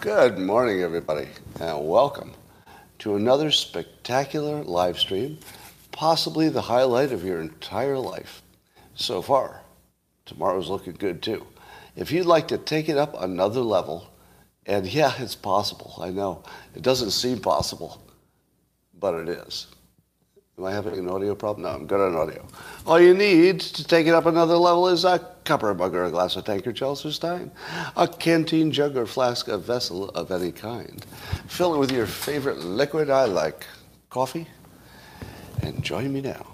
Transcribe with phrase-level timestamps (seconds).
[0.00, 1.28] Good morning, everybody,
[1.60, 2.32] and welcome
[3.00, 5.36] to another spectacular live stream,
[5.92, 8.40] possibly the highlight of your entire life
[8.94, 9.60] so far.
[10.24, 11.46] Tomorrow's looking good too.
[11.96, 14.10] If you'd like to take it up another level,
[14.64, 16.44] and yeah, it's possible, I know.
[16.74, 18.02] It doesn't seem possible,
[18.98, 19.66] but it is.
[20.60, 21.62] Am I having an audio problem?
[21.62, 22.46] No, I'm good on audio.
[22.86, 25.94] All you need to take it up another level is a cup or a mug
[25.94, 27.50] or a glass of tankard, chalice or stein,
[27.96, 31.06] a canteen, jug or flask, a vessel of any kind.
[31.46, 33.64] Fill it with your favorite liquid I like,
[34.10, 34.48] coffee,
[35.62, 36.46] and join me now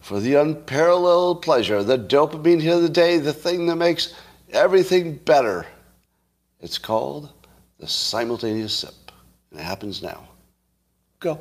[0.00, 4.14] for the unparalleled pleasure, the dopamine hit of the day, the thing that makes
[4.50, 5.64] everything better.
[6.58, 7.30] It's called
[7.78, 9.12] the simultaneous sip,
[9.52, 10.26] and it happens now.
[11.20, 11.40] Go.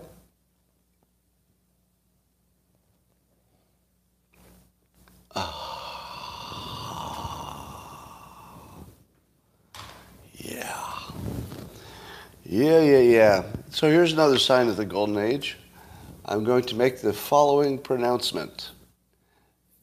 [12.46, 13.44] Yeah, yeah, yeah.
[13.70, 15.58] So here's another sign of the golden age.
[16.26, 18.72] I'm going to make the following pronouncement.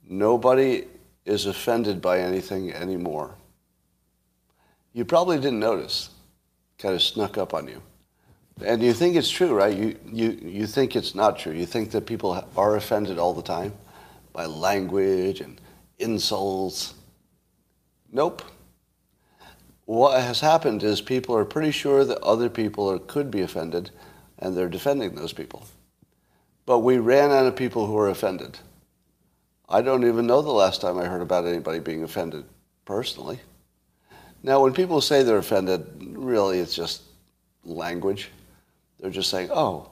[0.07, 0.85] Nobody
[1.25, 3.35] is offended by anything anymore.
[4.93, 6.11] You probably didn't notice.
[6.79, 7.81] Kind of snuck up on you.
[8.63, 9.75] And you think it's true, right?
[9.75, 11.53] You, you, you think it's not true.
[11.53, 13.73] You think that people are offended all the time
[14.35, 15.59] by language and
[15.99, 16.95] insults.
[18.13, 18.43] Nope.
[19.91, 23.91] What has happened is people are pretty sure that other people are, could be offended,
[24.39, 25.67] and they're defending those people.
[26.65, 28.61] But we ran out of people who are offended.
[29.69, 32.45] I don't even know the last time I heard about anybody being offended
[32.85, 33.41] personally.
[34.45, 37.03] Now, when people say they're offended, really it's just
[37.65, 38.31] language.
[39.01, 39.91] They're just saying, oh,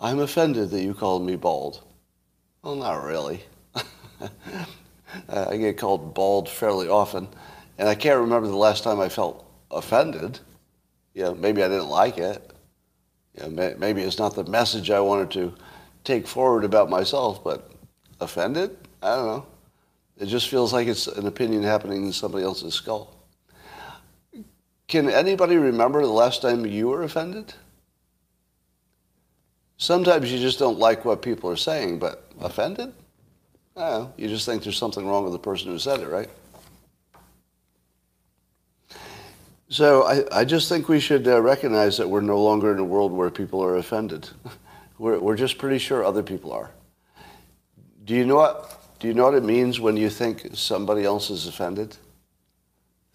[0.00, 1.82] I'm offended that you called me bald.
[2.62, 3.42] Well, not really.
[5.28, 7.28] I get called bald fairly often,
[7.78, 10.38] and I can't remember the last time I felt offended.
[11.14, 12.50] You know, maybe I didn't like it.
[13.34, 15.54] You know, maybe it's not the message I wanted to
[16.04, 17.72] take forward about myself, but
[18.20, 18.76] offended?
[19.02, 19.46] I don't know.
[20.18, 23.14] It just feels like it's an opinion happening in somebody else's skull.
[24.88, 27.52] Can anybody remember the last time you were offended?
[29.78, 32.94] Sometimes you just don't like what people are saying, but offended?
[33.76, 36.30] Oh, you just think there's something wrong with the person who said it, right?
[39.68, 42.84] So I, I just think we should uh, recognize that we're no longer in a
[42.84, 44.28] world where people are offended.
[44.98, 46.70] we're, we're just pretty sure other people are.
[48.04, 48.80] Do you know what?
[49.00, 51.96] Do you know what it means when you think somebody else is offended?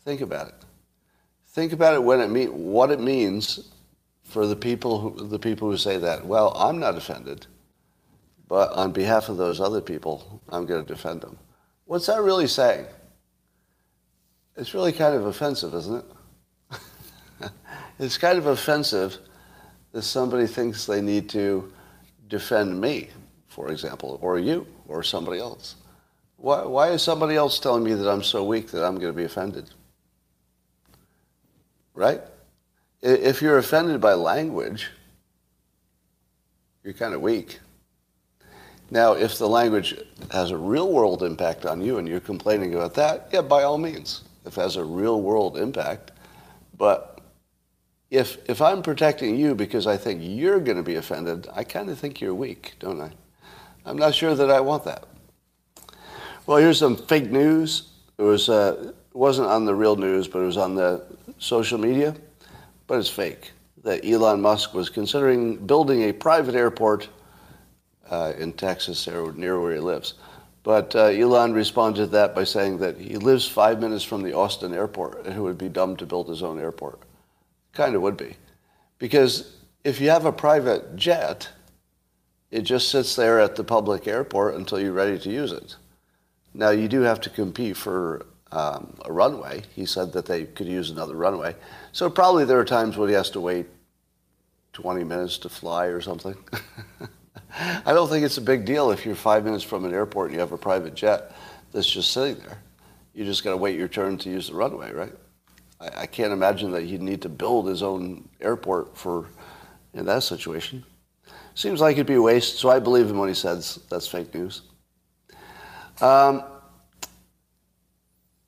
[0.03, 0.55] Think about it.
[1.47, 3.71] Think about it when it mean what it means
[4.23, 6.25] for the people who, the people who say that.
[6.25, 7.47] Well, I'm not offended.
[8.47, 11.37] But on behalf of those other people, I'm going to defend them.
[11.85, 12.85] What's that really saying?
[14.57, 16.05] It's really kind of offensive, isn't it?
[18.01, 19.17] It's kind of offensive
[19.91, 21.71] that somebody thinks they need to
[22.27, 23.09] defend me,
[23.47, 25.75] for example, or you, or somebody else.
[26.37, 29.17] Why, why is somebody else telling me that I'm so weak that I'm going to
[29.17, 29.69] be offended?
[31.93, 32.21] Right?
[33.01, 34.89] If you're offended by language,
[36.83, 37.59] you're kind of weak.
[38.89, 39.95] Now, if the language
[40.31, 43.77] has a real world impact on you and you're complaining about that, yeah, by all
[43.77, 46.11] means, if it has a real world impact.
[46.77, 47.10] But
[48.11, 51.89] if, if I'm protecting you because I think you're going to be offended, I kind
[51.89, 53.11] of think you're weak, don't I?
[53.85, 55.05] I'm not sure that I want that.
[56.45, 57.89] Well, here's some fake news.
[58.17, 61.03] It was, uh, wasn't on the real news, but it was on the
[61.39, 62.13] social media,
[62.85, 63.53] but it's fake.
[63.83, 67.07] That Elon Musk was considering building a private airport
[68.09, 70.15] uh, in Texas, near where he lives.
[70.63, 74.33] But uh, Elon responded to that by saying that he lives five minutes from the
[74.33, 76.99] Austin airport and it would be dumb to build his own airport.
[77.73, 78.35] Kind of would be.
[78.99, 81.49] Because if you have a private jet,
[82.51, 85.75] it just sits there at the public airport until you're ready to use it.
[86.53, 89.63] Now, you do have to compete for um, a runway.
[89.73, 91.55] He said that they could use another runway.
[91.93, 93.67] So probably there are times when he has to wait
[94.73, 96.35] 20 minutes to fly or something.
[97.85, 100.35] I don't think it's a big deal if you're five minutes from an airport and
[100.35, 101.33] you have a private jet
[101.71, 102.61] that's just sitting there.
[103.13, 105.13] You just got to wait your turn to use the runway, right?
[105.81, 109.27] I, I, can't imagine that he'd need to build his own airport for
[109.93, 110.83] in that situation.
[111.55, 114.33] Seems like it'd be a waste, so I believe him when he says that's fake
[114.33, 114.61] news.
[115.99, 116.43] Um,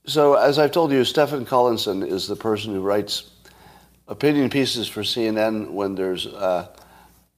[0.05, 3.31] so, as I've told you, Stephen Collinson is the person who writes
[4.07, 6.67] opinion pieces for CNN when there's uh,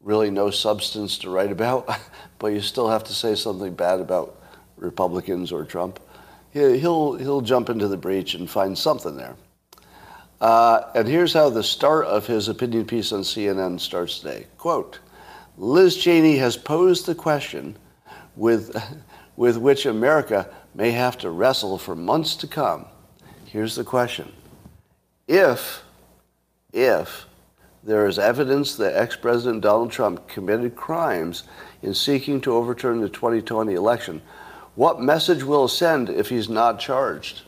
[0.02, 1.90] really no substance to write about,
[2.40, 4.40] but you still have to say something bad about
[4.78, 6.00] Republicans or Trump,
[6.54, 9.36] he'll, he'll jump into the breach and find something there.
[10.46, 14.46] Uh, and here's how the start of his opinion piece on CNN starts today.
[14.60, 15.00] Quote,
[15.58, 17.76] Liz Cheney has posed the question
[18.36, 18.78] with,
[19.38, 22.86] with which America may have to wrestle for months to come.
[23.46, 24.32] Here's the question.
[25.28, 25.82] If,
[26.72, 27.26] if
[27.84, 31.46] there is evidence that ex-President Donald Trump committed crimes
[31.82, 34.22] in seeking to overturn the 2020 election,
[34.76, 37.42] what message will it send if he's not charged?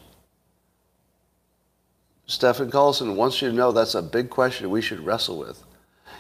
[2.30, 5.64] Stephen Collinson wants you to know that's a big question we should wrestle with.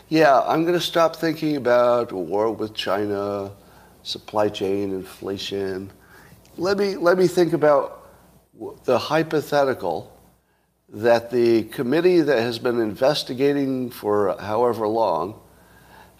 [0.07, 3.51] Yeah, I'm going to stop thinking about war with China,
[4.03, 5.91] supply chain inflation.
[6.57, 8.07] Let me, let me think about
[8.85, 10.17] the hypothetical
[10.87, 15.37] that the committee that has been investigating for however long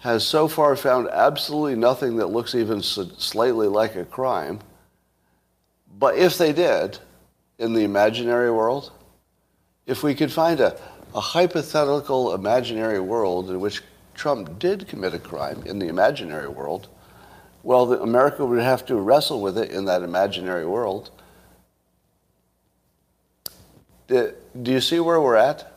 [0.00, 4.60] has so far found absolutely nothing that looks even slightly like a crime.
[5.98, 6.98] But if they did,
[7.58, 8.92] in the imaginary world,
[9.88, 10.78] if we could find a,
[11.14, 13.82] a hypothetical imaginary world in which
[14.14, 16.88] Trump did commit a crime in the imaginary world,
[17.62, 21.10] well, the, America would have to wrestle with it in that imaginary world.
[24.06, 25.72] Do, do you see where we're at?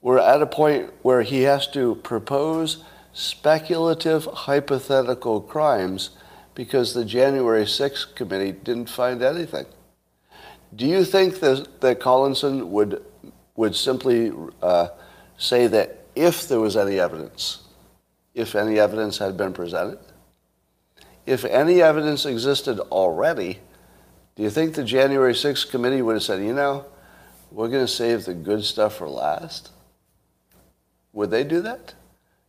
[0.00, 2.82] We're at a point where he has to propose
[3.12, 6.10] speculative hypothetical crimes
[6.54, 9.66] because the January 6th committee didn't find anything.
[10.74, 13.04] Do you think that, that Collinson would,
[13.60, 14.88] would simply uh,
[15.36, 17.58] say that if there was any evidence,
[18.32, 19.98] if any evidence had been presented,
[21.26, 23.58] if any evidence existed already,
[24.34, 26.86] do you think the January 6th committee would have said, you know,
[27.50, 29.70] we're going to save the good stuff for last?
[31.12, 31.92] Would they do that?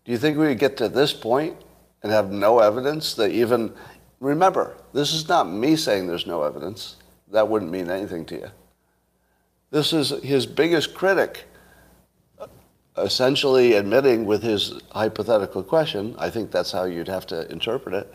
[0.06, 1.58] Do you think we would get to this point
[2.04, 3.74] and have no evidence that even,
[4.22, 6.96] remember, this is not me saying there's no evidence.
[7.31, 8.52] That wouldn't mean anything to you.
[9.72, 11.48] This is his biggest critic
[12.98, 18.14] essentially admitting with his hypothetical question, I think that's how you'd have to interpret it,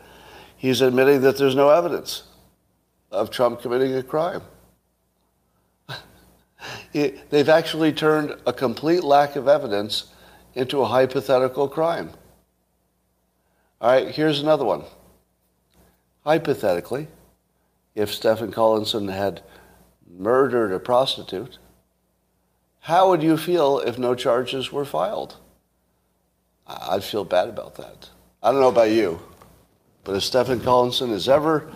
[0.55, 2.23] he's admitting that there's no evidence
[3.11, 4.41] of Trump committing a crime.
[6.93, 10.13] They've actually turned a complete lack of evidence
[10.53, 12.11] into a hypothetical crime.
[13.79, 14.83] All right, here's another one.
[16.23, 17.07] Hypothetically,
[17.95, 19.41] if Stephen Collinson had
[20.09, 21.57] murdered a prostitute,
[22.81, 25.37] how would you feel if no charges were filed?
[26.65, 28.09] I'd feel bad about that.
[28.41, 29.19] I don't know about you,
[30.03, 31.71] but if Stephen Collinson is ever,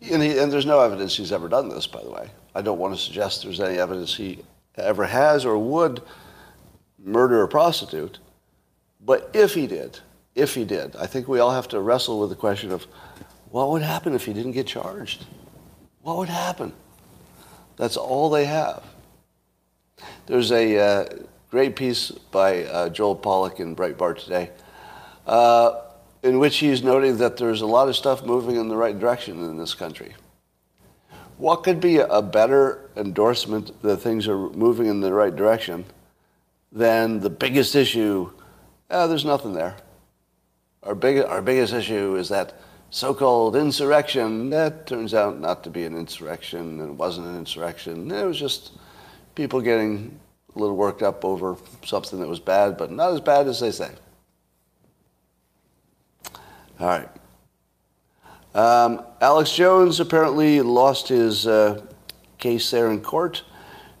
[0.00, 2.30] and, he, and there's no evidence he's ever done this, by the way.
[2.54, 4.44] I don't want to suggest there's any evidence he
[4.76, 6.02] ever has or would
[6.98, 8.18] murder a prostitute.
[9.00, 10.00] But if he did,
[10.34, 12.86] if he did, I think we all have to wrestle with the question of
[13.50, 15.24] what would happen if he didn't get charged?
[16.02, 16.72] What would happen?
[17.78, 18.82] That's all they have.
[20.26, 21.08] There's a uh,
[21.50, 24.50] great piece by uh, Joel Pollak in Breitbart today,
[25.26, 25.80] uh,
[26.22, 29.42] in which he's noting that there's a lot of stuff moving in the right direction
[29.42, 30.14] in this country.
[31.38, 35.84] What could be a better endorsement that things are moving in the right direction
[36.72, 38.32] than the biggest issue?
[38.90, 39.76] Ah, there's nothing there.
[40.82, 44.50] Our, big, our biggest issue is that so-called insurrection.
[44.50, 48.10] That turns out not to be an insurrection, and it wasn't an insurrection.
[48.10, 48.72] It was just
[49.34, 50.18] people getting
[50.54, 53.70] a little worked up over something that was bad, but not as bad as they
[53.70, 53.90] say.
[56.80, 57.08] All right.
[58.54, 61.82] Um, Alex Jones apparently lost his uh,
[62.38, 63.42] case there in court,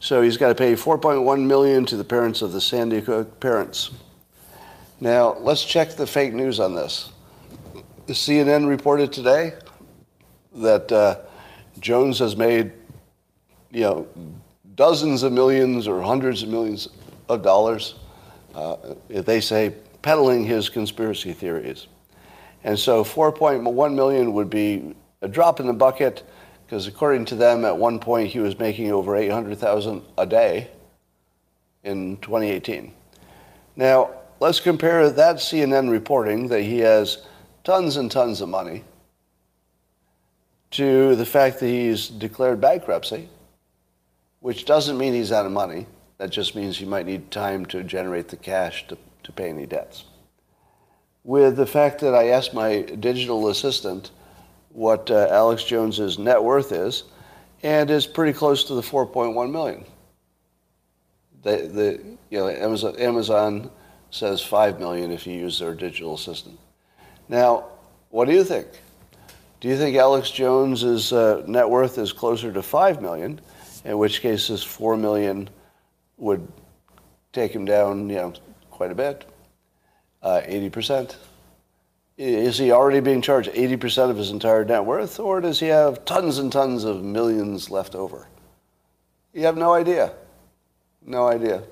[0.00, 3.90] so he's got to pay 4.1 million to the parents of the Sandy Hook parents.
[5.00, 7.10] Now let's check the fake news on this.
[8.12, 9.54] CNN reported today
[10.54, 11.18] that uh,
[11.80, 12.72] Jones has made,
[13.70, 14.08] you know,
[14.74, 16.88] dozens of millions or hundreds of millions
[17.28, 17.94] of dollars.
[18.54, 18.76] Uh,
[19.08, 21.86] they say peddling his conspiracy theories.
[22.64, 26.24] And so 4.1 million would be a drop in the bucket
[26.64, 30.68] because according to them at one point he was making over 800,000 a day
[31.84, 32.92] in 2018.
[33.76, 34.10] Now,
[34.40, 37.26] let's compare that CNN reporting that he has
[37.68, 38.82] tons and tons of money
[40.70, 43.28] to the fact that he's declared bankruptcy,
[44.40, 45.86] which doesn't mean he's out of money.
[46.16, 49.66] That just means he might need time to generate the cash to, to pay any
[49.66, 50.04] debts
[51.24, 54.12] with the fact that I asked my digital assistant
[54.70, 57.04] what uh, Alex Jones's net worth is,
[57.62, 59.84] and is pretty close to the 4.1 million.
[61.42, 63.70] The, the, you know, Amazon, Amazon
[64.10, 66.58] says 5 million if you use their digital assistant.
[67.28, 67.66] Now,
[68.10, 68.66] what do you think?
[69.60, 73.40] Do you think Alex Jones's uh, net worth is closer to 5 million,
[73.84, 75.50] in which case is 4 million
[76.16, 76.46] would
[77.32, 78.32] take him down, you know,
[78.70, 79.24] quite a bit,
[80.22, 81.16] uh, 80%.
[82.16, 86.04] Is he already being charged 80% of his entire net worth, or does he have
[86.04, 88.26] tons and tons of millions left over?
[89.32, 90.12] You have no idea.
[91.04, 91.62] No idea.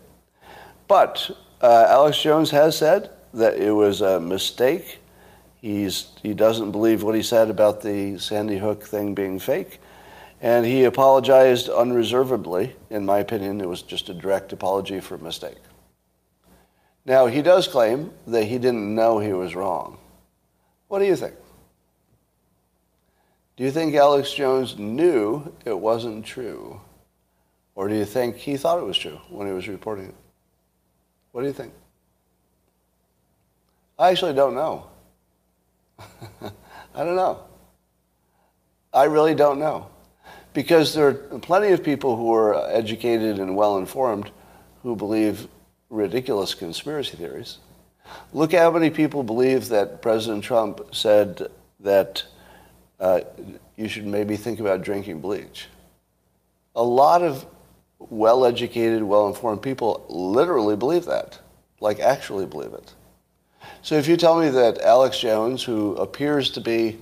[0.86, 5.00] But uh, Alex Jones has said that it was a mistake.
[5.66, 9.80] He's, he doesn't believe what he said about the Sandy Hook thing being fake.
[10.40, 12.76] And he apologized unreservedly.
[12.88, 15.58] In my opinion, it was just a direct apology for a mistake.
[17.04, 19.98] Now, he does claim that he didn't know he was wrong.
[20.86, 21.34] What do you think?
[23.56, 26.80] Do you think Alex Jones knew it wasn't true?
[27.74, 30.14] Or do you think he thought it was true when he was reporting it?
[31.32, 31.72] What do you think?
[33.98, 34.90] I actually don't know.
[36.42, 37.40] I don't know.
[38.92, 39.88] I really don't know.
[40.52, 44.30] Because there are plenty of people who are educated and well informed
[44.82, 45.48] who believe
[45.90, 47.58] ridiculous conspiracy theories.
[48.32, 51.48] Look how many people believe that President Trump said
[51.80, 52.24] that
[52.98, 53.20] uh,
[53.76, 55.66] you should maybe think about drinking bleach.
[56.74, 57.46] A lot of
[57.98, 61.38] well educated, well informed people literally believe that,
[61.80, 62.94] like actually believe it.
[63.86, 66.98] So if you tell me that Alex Jones, who appears to be,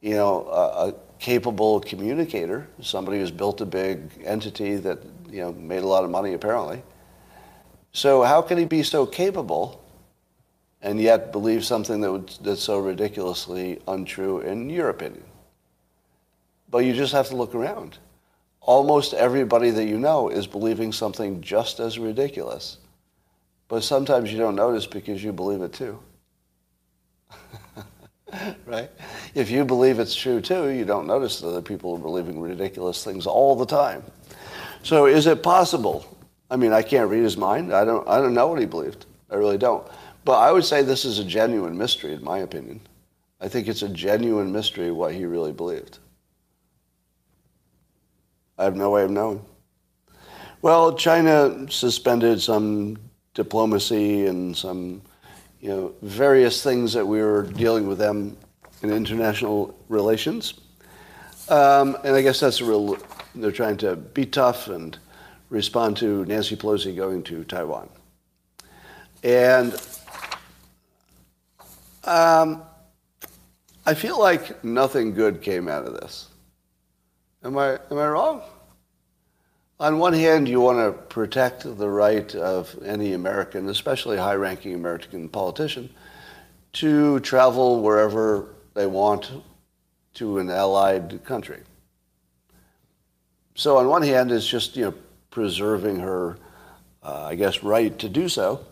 [0.00, 4.98] you know, a, a capable communicator, somebody who's built a big entity that,
[5.30, 6.82] you know, made a lot of money apparently.
[7.92, 9.84] So how can he be so capable
[10.82, 15.22] and yet believe something that would, that's so ridiculously untrue in your opinion?
[16.72, 17.98] But you just have to look around
[18.60, 22.78] almost everybody that you know is believing something just as ridiculous.
[23.74, 25.98] But sometimes you don't notice because you believe it too.
[28.66, 28.88] right?
[29.34, 33.02] If you believe it's true too, you don't notice that other people are believing ridiculous
[33.02, 34.04] things all the time.
[34.84, 36.06] So is it possible?
[36.52, 37.74] I mean, I can't read his mind.
[37.74, 39.06] I don't, I don't know what he believed.
[39.28, 39.84] I really don't.
[40.24, 42.80] But I would say this is a genuine mystery, in my opinion.
[43.40, 45.98] I think it's a genuine mystery what he really believed.
[48.56, 49.44] I have no way of knowing.
[50.62, 52.98] Well, China suspended some
[53.34, 55.02] diplomacy and some,
[55.60, 58.36] you know, various things that we were dealing with them
[58.82, 60.54] in international relations.
[61.48, 62.96] Um, and I guess that's a real,
[63.34, 64.96] they're trying to be tough and
[65.50, 67.88] respond to Nancy Pelosi going to Taiwan.
[69.22, 69.74] And
[72.04, 72.62] um,
[73.86, 76.28] I feel like nothing good came out of this.
[77.42, 78.42] Am I, am I wrong?
[79.80, 84.72] On one hand, you want to protect the right of any American, especially high ranking
[84.72, 85.90] American politician,
[86.74, 89.32] to travel wherever they want
[90.14, 91.60] to an allied country.
[93.56, 94.94] So, on one hand, it's just you know,
[95.30, 96.38] preserving her,
[97.02, 98.64] uh, I guess, right to do so.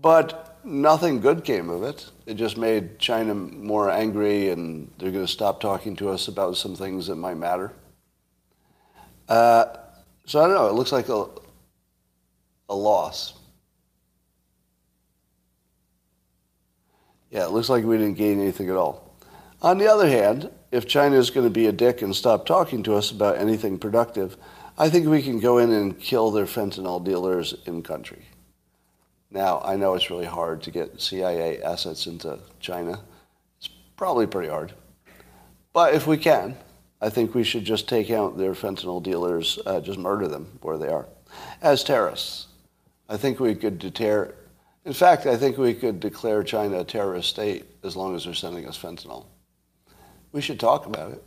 [0.00, 2.10] But nothing good came of it.
[2.26, 6.56] It just made China more angry, and they're going to stop talking to us about
[6.56, 7.72] some things that might matter.
[9.28, 9.66] Uh,
[10.28, 10.68] so I don't know.
[10.68, 11.26] It looks like a,
[12.68, 13.32] a loss.
[17.30, 19.16] Yeah, it looks like we didn't gain anything at all.
[19.62, 22.82] On the other hand, if China is going to be a dick and stop talking
[22.82, 24.36] to us about anything productive,
[24.76, 28.26] I think we can go in and kill their fentanyl dealers in country.
[29.30, 33.00] Now, I know it's really hard to get CIA assets into China.
[33.58, 34.74] It's probably pretty hard.
[35.72, 36.54] But if we can,
[37.00, 40.78] I think we should just take out their fentanyl dealers, uh, just murder them where
[40.78, 41.06] they are,
[41.62, 42.46] as terrorists.
[43.08, 44.34] I think we could deter.
[44.84, 48.34] In fact, I think we could declare China a terrorist state as long as they're
[48.34, 49.26] sending us fentanyl.
[50.32, 51.22] We should talk about it.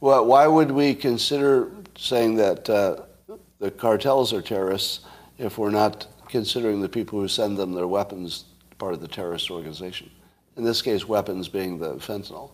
[0.00, 3.02] Well, why would we consider saying that uh,
[3.58, 5.00] the cartels are terrorists
[5.38, 8.44] if we're not considering the people who send them their weapons
[8.78, 10.10] part of the terrorist organization.
[10.56, 12.50] In this case, weapons being the fentanyl.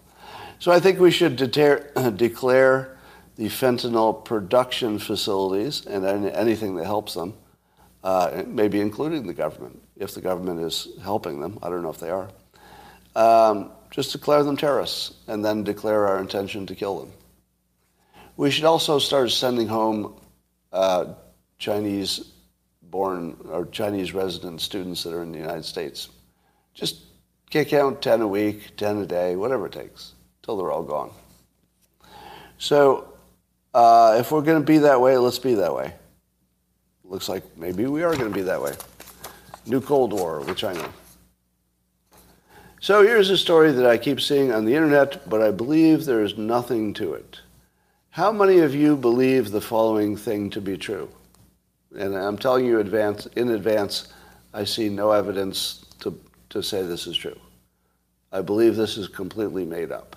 [0.59, 2.97] So I think we should deter, declare
[3.37, 7.35] the fentanyl production facilities and anything that helps them,
[8.03, 11.59] uh, maybe including the government, if the government is helping them.
[11.63, 12.31] I don't know if they are.
[13.17, 17.13] Um, just declare them terrorists and then declare our intention to kill them.
[18.37, 20.17] We should also start sending home
[20.73, 21.15] uh,
[21.59, 22.33] Chinese
[22.83, 26.09] born or Chinese resident students that are in the United States.
[26.75, 27.03] Just
[27.51, 30.14] kick out 10 a week, 10 a day, whatever it takes,
[30.45, 31.11] till they're all gone.
[32.59, 33.15] So
[33.73, 35.93] uh, if we're going to be that way, let's be that way.
[37.03, 38.75] Looks like maybe we are going to be that way.
[39.67, 40.89] New Cold War with China.
[42.81, 46.23] So here's a story that I keep seeing on the internet, but I believe there
[46.23, 47.41] is nothing to it.
[48.11, 51.09] How many of you believe the following thing to be true?
[51.99, 54.13] And I'm telling you advance, in advance,
[54.53, 56.19] I see no evidence to,
[56.51, 57.39] to say this is true.
[58.31, 60.17] I believe this is completely made up.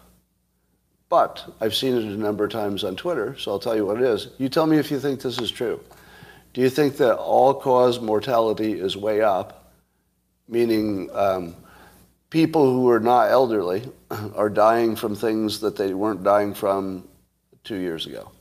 [1.09, 3.97] But I've seen it a number of times on Twitter, so I'll tell you what
[3.97, 4.29] it is.
[4.37, 5.79] You tell me if you think this is true.
[6.53, 9.71] Do you think that all cause mortality is way up,
[10.49, 11.55] meaning um,
[12.29, 13.83] people who are not elderly
[14.35, 17.07] are dying from things that they weren't dying from
[17.63, 18.31] two years ago?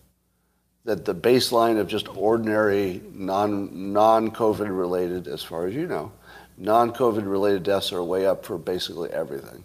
[0.85, 6.11] That the baseline of just ordinary non non COVID related, as far as you know,
[6.57, 9.63] non COVID related deaths are way up for basically everything.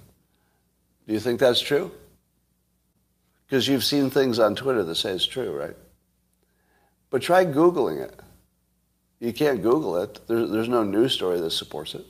[1.08, 1.92] Do you think that's true?
[3.52, 5.76] Because you've seen things on Twitter that say it's true, right?
[7.10, 8.18] But try Googling it.
[9.20, 10.22] You can't Google it.
[10.26, 12.06] There's, there's no news story that supports it.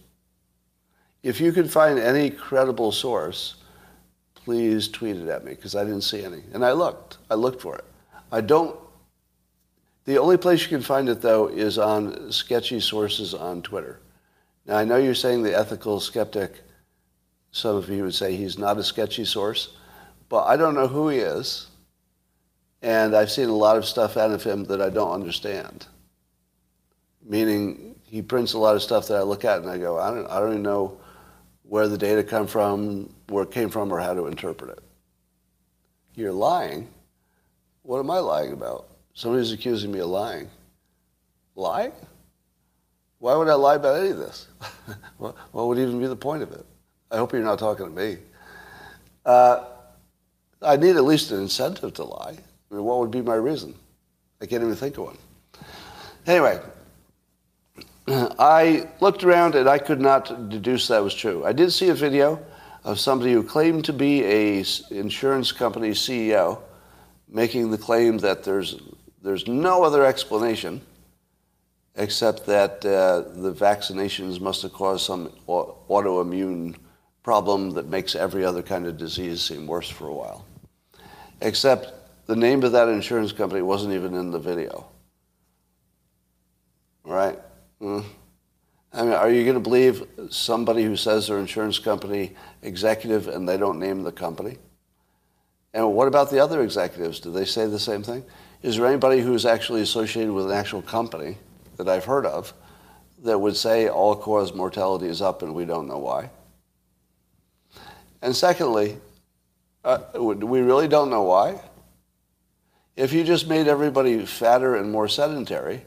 [1.23, 3.55] If you can find any credible source,
[4.35, 6.43] please tweet it at me because I didn't see any.
[6.53, 7.17] And I looked.
[7.31, 7.85] I looked for it.
[8.31, 8.79] I don't.
[10.05, 13.99] The only place you can find it, though, is on sketchy sources on Twitter.
[14.67, 16.61] Now, I know you're saying the ethical skeptic,
[17.51, 19.75] some of you would say he's not a sketchy source,
[20.31, 21.67] but I don't know who he is.
[22.81, 25.85] And I've seen a lot of stuff out of him that I don't understand.
[27.21, 30.09] Meaning, he prints a lot of stuff that I look at and I go, I
[30.09, 30.97] don't, I don't even know
[31.63, 34.83] where the data come from, where it came from, or how to interpret it.
[36.15, 36.87] You're lying.
[37.83, 38.87] What am I lying about?
[39.13, 40.49] Somebody's accusing me of lying.
[41.55, 41.91] Lie?
[43.19, 44.47] Why would I lie about any of this?
[45.17, 46.65] what, would even be the point of it?
[47.11, 48.17] I hope you're not talking to me.
[49.25, 49.65] Uh,
[50.61, 52.37] I need at least an incentive to lie.
[52.71, 53.75] I mean, what would be my reason?
[54.41, 55.17] I can't even think of one.
[56.27, 56.59] Anyway,
[58.07, 61.45] I looked around and I could not deduce that was true.
[61.45, 62.39] I did see a video
[62.83, 66.59] of somebody who claimed to be a insurance company CEO
[67.27, 68.79] making the claim that there's
[69.21, 70.81] there's no other explanation
[71.95, 76.75] except that uh, the vaccinations must have caused some autoimmune
[77.21, 80.45] problem that makes every other kind of disease seem worse for a while.
[81.41, 81.93] Except
[82.27, 84.87] the name of that insurance company wasn't even in the video.
[87.03, 87.37] Right?
[87.81, 88.05] Mm.
[88.93, 93.47] I mean, are you going to believe somebody who says they're insurance company executive and
[93.47, 94.57] they don't name the company?
[95.73, 97.19] And what about the other executives?
[97.19, 98.23] Do they say the same thing?
[98.61, 101.37] Is there anybody who's actually associated with an actual company
[101.77, 102.53] that I've heard of
[103.23, 106.29] that would say all cause mortality is up and we don't know why?
[108.21, 108.97] And secondly,
[109.83, 111.61] uh, we really don't know why.
[112.95, 115.85] If you just made everybody fatter and more sedentary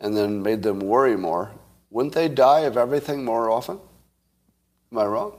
[0.00, 1.52] and then made them worry more,
[1.90, 3.78] wouldn't they die of everything more often?
[4.90, 5.38] Am I wrong?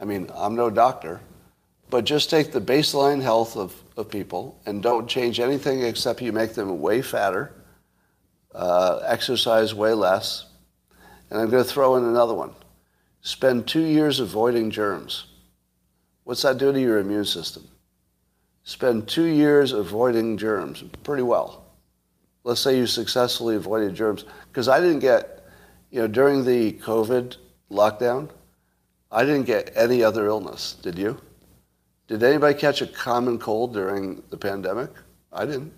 [0.00, 1.20] I mean, I'm no doctor,
[1.90, 6.32] but just take the baseline health of, of people and don't change anything except you
[6.32, 7.52] make them way fatter
[8.54, 10.46] uh, exercise way less.
[11.30, 12.52] And I'm going to throw in another one.
[13.22, 15.26] Spend two years avoiding germs.
[16.24, 17.66] What's that do to your immune system?
[18.64, 21.64] Spend two years avoiding germs pretty well.
[22.44, 24.24] Let's say you successfully avoided germs.
[24.48, 25.44] Because I didn't get,
[25.90, 27.36] you know, during the COVID
[27.70, 28.28] lockdown,
[29.10, 30.76] I didn't get any other illness.
[30.80, 31.20] Did you?
[32.08, 34.90] Did anybody catch a common cold during the pandemic?
[35.32, 35.72] I didn't.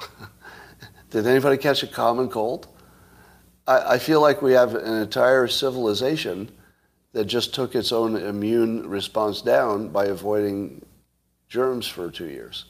[1.10, 2.68] Did anybody catch a common cold?
[3.66, 6.50] I, I feel like we have an entire civilization
[7.12, 10.84] that just took its own immune response down by avoiding
[11.48, 12.66] germs for two years.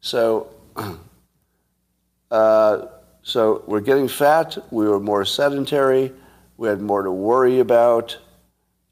[0.00, 0.50] So,
[2.30, 2.86] uh,
[3.22, 4.56] so we're getting fat.
[4.70, 6.12] We were more sedentary.
[6.56, 8.16] We had more to worry about.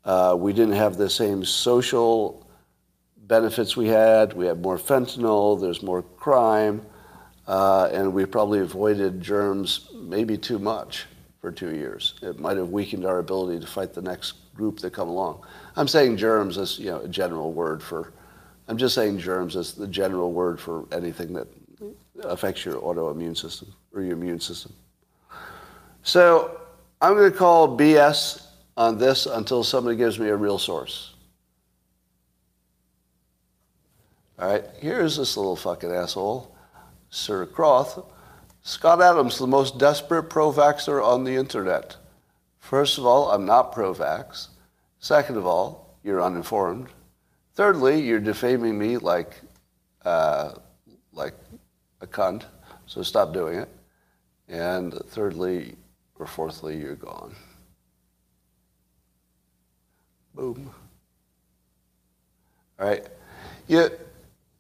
[0.05, 2.45] Uh, we didn't have the same social
[3.17, 4.33] benefits we had.
[4.33, 5.61] We had more fentanyl.
[5.61, 6.85] There's more crime.
[7.47, 11.07] Uh, and we probably avoided germs maybe too much
[11.42, 12.14] for two years.
[12.22, 15.44] It might have weakened our ability to fight the next group that come along.
[15.76, 18.12] I'm saying germs as you know a general word for.
[18.68, 21.48] I'm just saying germs as the general word for anything that
[22.22, 24.72] affects your autoimmune system or your immune system.
[26.05, 26.61] So
[27.00, 31.14] I'm going to call BS on this until somebody gives me a real source.
[34.38, 36.57] All right, here's this little fucking asshole.
[37.11, 38.05] Sir Croth,
[38.64, 41.96] Scott Adams, the most desperate pro vaxxer on the internet.
[42.61, 44.48] First of all, I'm not pro vax.
[45.01, 46.88] Second of all, you're uninformed.
[47.55, 49.40] Thirdly, you're defaming me like,
[50.05, 50.53] uh,
[51.12, 51.35] like
[52.01, 52.44] a cunt,
[52.87, 53.68] so stop doing it.
[54.48, 55.77] And thirdly,
[56.18, 57.35] or fourthly, you're gone.
[60.35, 60.70] Boom.
[62.79, 63.07] All right.
[63.66, 63.90] You,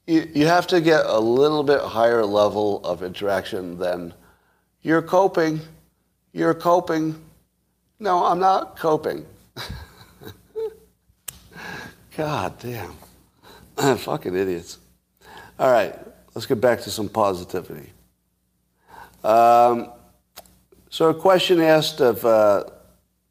[0.06, 4.14] you, you have to get a little bit higher level of interaction than,
[4.82, 5.60] You're coping.
[6.32, 7.22] You're coping.
[7.98, 9.26] No, I'm not coping.
[12.16, 12.94] God damn.
[13.98, 14.78] Fucking idiots.
[15.58, 15.94] All right,
[16.34, 17.92] let's get back to some positivity.
[19.22, 19.90] Um,
[20.90, 22.64] so, a question asked of uh,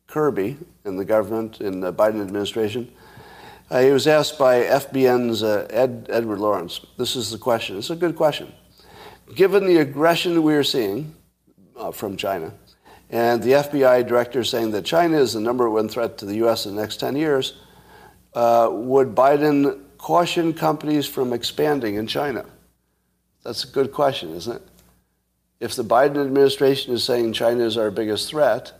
[0.08, 2.92] Kirby in the government, in the Biden administration.
[3.72, 6.82] Uh, he was asked by FBN's uh, Ed, Edward Lawrence.
[6.98, 7.78] This is the question.
[7.78, 8.52] It's a good question.
[9.34, 11.16] Given the aggression we are seeing
[11.78, 12.54] uh, from China,
[13.10, 16.66] and the FBI director saying that China is the number one threat to the U.S.
[16.66, 17.62] in the next 10 years,
[18.34, 22.44] uh, would Biden caution companies from expanding in China?
[23.44, 24.68] That's a good question, isn't it?
[25.62, 28.74] If the Biden administration is saying China is our biggest threat,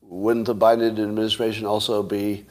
[0.00, 2.46] wouldn't the Biden administration also be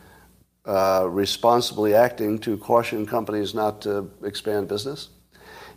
[0.65, 5.09] uh, responsibly acting to caution companies not to expand business?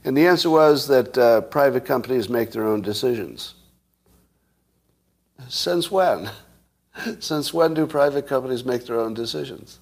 [0.04, 3.54] And the answer was that uh, private companies make their own decisions.
[5.48, 6.30] Since when?
[7.20, 9.78] Since when do private companies make their own decisions?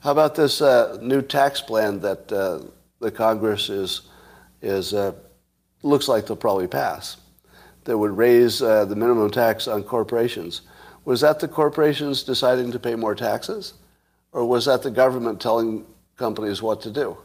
[0.00, 2.60] How about this uh, new tax plan that uh,
[3.00, 4.02] the Congress is,
[4.60, 5.12] is uh,
[5.82, 7.18] looks like they'll probably pass
[7.84, 10.62] that would raise uh, the minimum tax on corporations?
[11.04, 13.74] Was that the corporations deciding to pay more taxes?
[14.34, 17.16] Or was that the government telling companies what to do?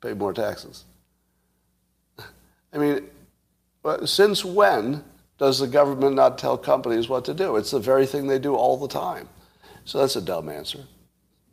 [0.00, 0.84] Pay more taxes?
[2.72, 3.06] I mean,
[4.06, 5.04] since when
[5.38, 7.56] does the government not tell companies what to do?
[7.56, 9.28] It's the very thing they do all the time.
[9.84, 10.84] So that's a dumb answer.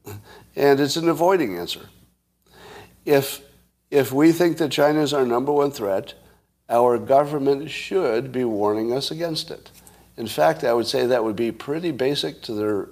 [0.56, 1.90] And it's an avoiding answer.
[3.06, 3.42] If,
[3.90, 6.14] if we think that China is our number one threat,
[6.70, 9.72] our government should be warning us against it.
[10.16, 12.88] In fact, I would say that would be pretty basic to their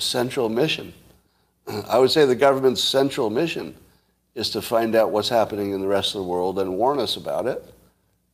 [0.00, 0.94] central mission.
[1.66, 3.76] I would say the government's central mission
[4.34, 7.16] is to find out what's happening in the rest of the world and warn us
[7.16, 7.64] about it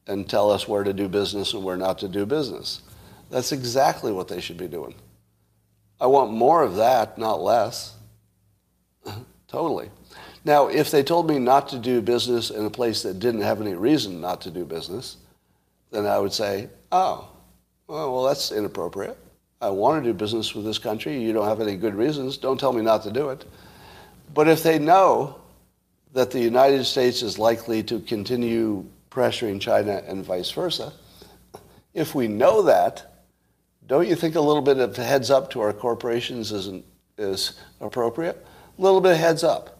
[0.07, 2.83] and tell us where to do business and where not to do business.
[3.31, 4.95] That's exactly what they should be doing.
[6.01, 7.95] I want more of that, not less.
[9.49, 9.91] totally.
[10.45, 13.61] Now, if they told me not to do business in a place that didn't have
[13.61, 15.17] any reason not to do business,
[15.91, 17.29] then I would say, oh,
[17.87, 19.19] well, well, that's inappropriate.
[19.61, 21.21] I want to do business with this country.
[21.21, 22.39] You don't have any good reasons.
[22.39, 23.45] Don't tell me not to do it.
[24.33, 25.41] But if they know
[26.13, 30.93] that the United States is likely to continue pressuring China and vice versa,
[31.93, 33.25] if we know that,
[33.87, 36.85] don't you think a little bit of heads up to our corporations isn't,
[37.17, 38.47] is appropriate?
[38.79, 39.79] A little bit of heads up.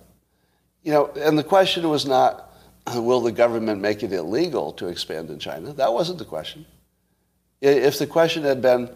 [0.83, 2.51] You know, and the question was not,
[2.95, 5.73] will the government make it illegal to expand in China?
[5.75, 6.67] That wasn't the question.
[7.61, 8.89] If the question had been,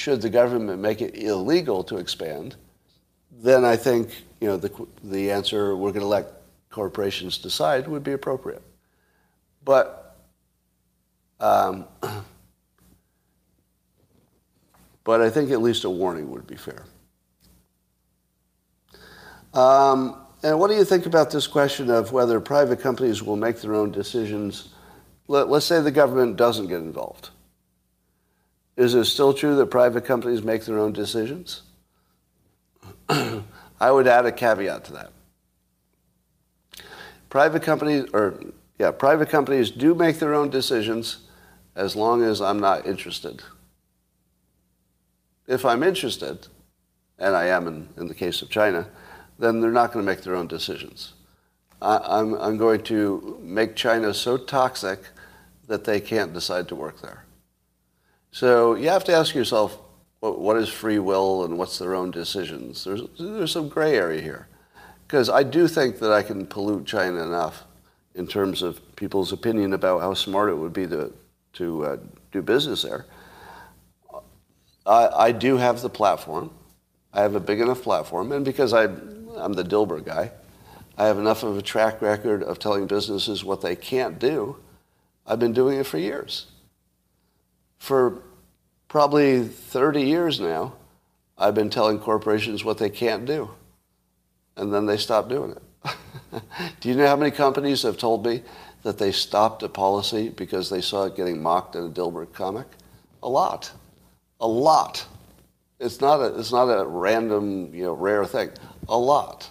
[0.00, 2.56] should the government make it illegal to expand,
[3.30, 4.70] then I think you know the
[5.04, 8.62] the answer we're going to let corporations decide would be appropriate.
[9.62, 10.16] But
[11.38, 11.84] um,
[15.04, 16.86] but I think at least a warning would be fair.
[19.52, 23.60] Um, and what do you think about this question of whether private companies will make
[23.60, 24.70] their own decisions?
[25.28, 27.30] Let, let's say the government doesn't get involved.
[28.80, 31.60] Is it still true that private companies make their own decisions?
[33.10, 35.12] I would add a caveat to that.
[37.28, 38.40] Private companies, or
[38.78, 41.18] yeah, private companies do make their own decisions
[41.76, 43.42] as long as I'm not interested.
[45.46, 46.46] If I'm interested,
[47.18, 48.88] and I am in, in the case of China,
[49.38, 51.12] then they're not going to make their own decisions.
[51.82, 55.00] I, I'm, I'm going to make China so toxic
[55.66, 57.24] that they can't decide to work there.
[58.32, 59.78] So you have to ask yourself,
[60.20, 62.84] what is free will and what's their own decisions?
[62.84, 64.48] There's, there's some gray area here.
[65.06, 67.64] Because I do think that I can pollute China enough
[68.14, 71.12] in terms of people's opinion about how smart it would be to,
[71.54, 71.96] to uh,
[72.32, 73.06] do business there.
[74.86, 76.50] I, I do have the platform.
[77.12, 78.30] I have a big enough platform.
[78.30, 80.30] And because I, I'm the Dilbert guy,
[80.96, 84.56] I have enough of a track record of telling businesses what they can't do.
[85.26, 86.46] I've been doing it for years
[87.80, 88.22] for
[88.88, 90.74] probably 30 years now,
[91.36, 93.50] I've been telling corporations what they can't do.
[94.56, 96.42] And then they stop doing it.
[96.80, 98.42] do you know how many companies have told me
[98.82, 102.66] that they stopped a policy because they saw it getting mocked in a Dilbert comic?
[103.22, 103.72] A lot.
[104.40, 105.06] A lot.
[105.78, 108.50] It's not a, it's not a random, you know, rare thing.
[108.88, 109.50] A lot.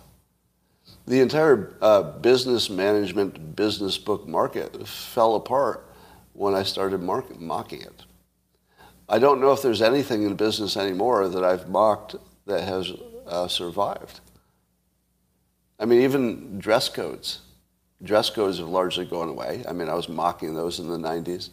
[1.08, 5.88] The entire uh, business management, business book market fell apart
[6.34, 8.04] when I started market, mocking it.
[9.10, 12.93] I don't know if there's anything in business anymore that I've mocked that has
[13.26, 14.19] uh, survived.
[15.80, 17.39] I mean, even dress codes.
[18.04, 19.63] Dress codes have largely gone away.
[19.67, 21.50] I mean, I was mocking those in the 90s.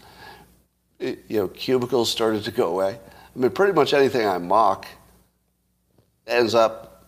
[0.98, 2.98] it, you know, cubicles started to go away.
[3.34, 4.86] I mean, pretty much anything I mock
[6.26, 7.06] ends up,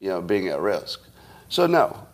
[0.00, 1.02] you know, being at risk.
[1.48, 2.06] So no,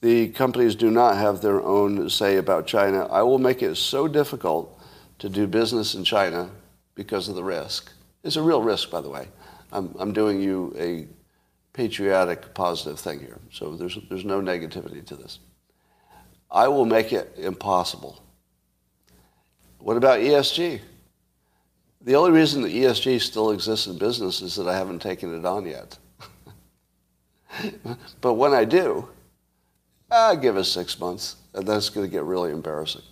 [0.00, 3.06] the companies do not have their own say about China.
[3.06, 4.76] I will make it so difficult
[5.20, 6.50] to do business in China
[6.94, 7.92] because of the risk.
[8.22, 9.28] It's a real risk, by the way.
[9.72, 11.06] I'm, I'm doing you a
[11.72, 13.38] patriotic, positive thing here.
[13.52, 15.38] So there's, there's no negativity to this.
[16.50, 18.22] I will make it impossible.
[19.78, 20.80] What about ESG?
[22.02, 25.44] The only reason that ESG still exists in business is that I haven't taken it
[25.44, 25.98] on yet.
[28.20, 29.08] but when I do,
[30.10, 33.02] ah, give us six months, and that's going to get really embarrassing.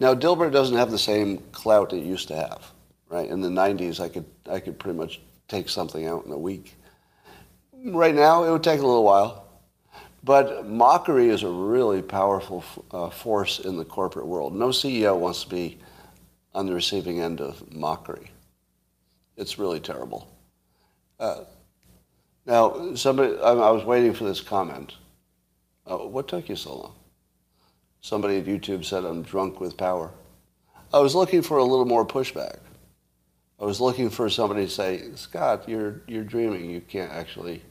[0.00, 2.72] Now, Dilbert doesn't have the same clout it used to have,
[3.08, 3.28] right?
[3.28, 6.74] In the 90s, I could, I could pretty much take something out in a week.
[7.84, 9.44] Right now, it would take a little while.
[10.22, 14.54] But mockery is a really powerful uh, force in the corporate world.
[14.54, 15.78] No CEO wants to be
[16.54, 18.30] on the receiving end of mockery.
[19.36, 20.28] It's really terrible.
[21.18, 21.44] Uh,
[22.46, 24.94] now, somebody, I, was waiting for this comment.
[25.86, 26.94] Uh, what took you so long?
[28.00, 30.10] Somebody at YouTube said I'm drunk with power.
[30.92, 32.58] I was looking for a little more pushback.
[33.60, 36.70] I was looking for somebody to say, Scott, you're, you're dreaming.
[36.70, 37.62] You can't actually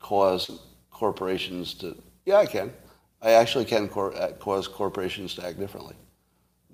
[0.00, 2.72] cause corporations to, yeah, I can.
[3.22, 5.94] I actually can cor- uh, cause corporations to act differently.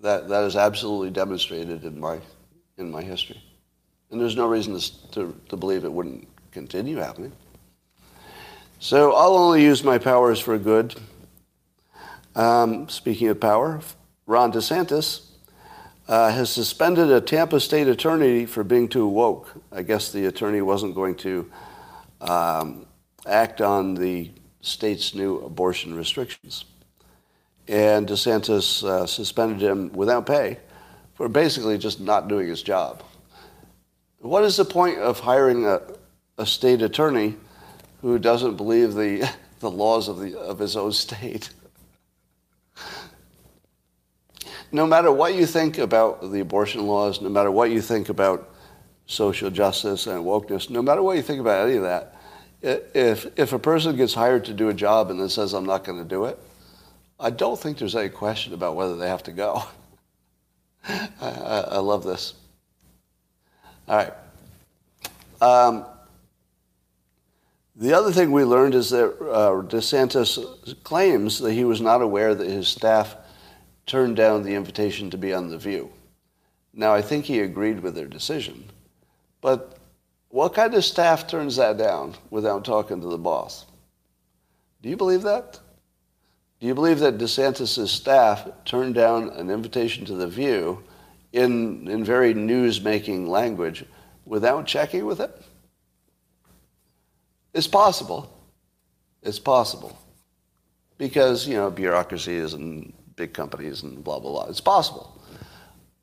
[0.02, 2.20] That, that is absolutely demonstrated in my,
[2.78, 3.42] in my history.
[4.11, 7.32] And there's no reason to, to, to believe it wouldn't continue happening.
[8.78, 10.94] So I'll only use my powers for good.
[12.37, 13.81] Um, speaking of power,
[14.27, 15.31] Ron DeSantis
[16.07, 19.55] uh, has suspended a Tampa state attorney for being too woke.
[19.72, 21.51] I guess the attorney wasn't going to
[22.20, 22.85] um,
[23.25, 26.66] act on the state's new abortion restrictions.
[27.68, 30.59] And DeSantis uh, suspended him without pay
[31.14, 33.03] for basically just not doing his job.
[34.18, 35.81] What is the point of hiring a,
[36.37, 37.37] a state attorney
[38.03, 39.27] who doesn't believe the,
[39.61, 41.49] the laws of, the, of his own state?
[44.72, 48.50] No matter what you think about the abortion laws, no matter what you think about
[49.07, 52.16] social justice and wokeness, no matter what you think about any of that,
[52.62, 55.85] if, if a person gets hired to do a job and then says, I'm not
[55.85, 56.38] going to do it,
[57.18, 59.62] I don't think there's any question about whether they have to go.
[60.88, 62.35] I, I, love this.
[63.88, 64.12] All right.
[65.40, 65.87] Um,
[67.74, 72.35] the other thing we learned is that uh, DeSantis claims that he was not aware
[72.35, 73.16] that his staff
[73.87, 75.90] turned down the invitation to be on The View.
[76.75, 78.64] Now, I think he agreed with their decision,
[79.40, 79.79] but
[80.29, 83.64] what kind of staff turns that down without talking to the boss?
[84.83, 85.61] Do you believe that?
[86.61, 90.83] Do you believe that DeSantis' staff turned down an invitation to The View
[91.33, 93.85] in, in very news-making language
[94.25, 95.31] without checking with it?
[97.55, 98.31] It's possible.
[99.22, 99.99] It's possible.
[100.99, 104.46] Because, you know, bureaucracies and big companies and blah, blah, blah.
[104.46, 105.20] It's possible.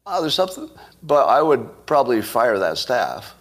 [0.06, 0.69] Oh, there's something.
[1.02, 3.36] But I would probably fire that staff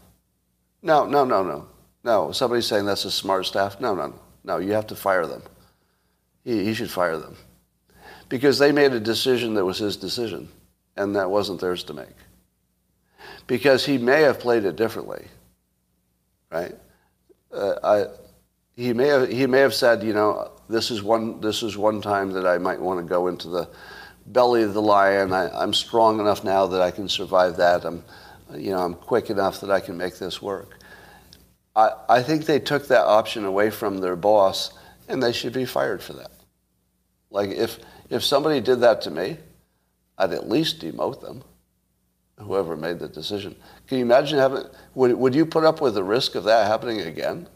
[0.83, 1.69] no, no, no, no.
[2.05, 3.81] No, somebody's saying that's a smart staff.
[3.81, 4.15] No, no, no.
[4.45, 5.43] No, you have to fire them.
[6.45, 7.37] He, he should fire them.
[8.29, 10.49] Because they made a decision that was his decision,
[10.97, 12.17] and that wasn't theirs to make.
[13.47, 15.27] Because he may have played it differently,
[16.51, 16.75] right?
[17.53, 18.07] Uh, I,
[18.75, 22.01] he may have he may have said, you know, this is one this is one
[22.01, 23.69] time that I might want to go into the
[24.27, 25.33] belly of the lion.
[25.33, 27.85] I, am strong enough now that I can survive that.
[27.85, 28.03] I'm
[28.57, 30.79] you know, I'm quick enough that I can make this work.
[31.75, 34.73] I, I think they took that option away from their boss,
[35.09, 36.31] and they should be fired for that.
[37.31, 37.79] Like, if,
[38.11, 39.39] if somebody did that to me,
[40.19, 41.43] I'd at least demote them,
[42.39, 43.57] whoever made the decision.
[43.87, 47.01] Can you imagine having, would, would you put up with the risk of that happening
[47.01, 47.49] again?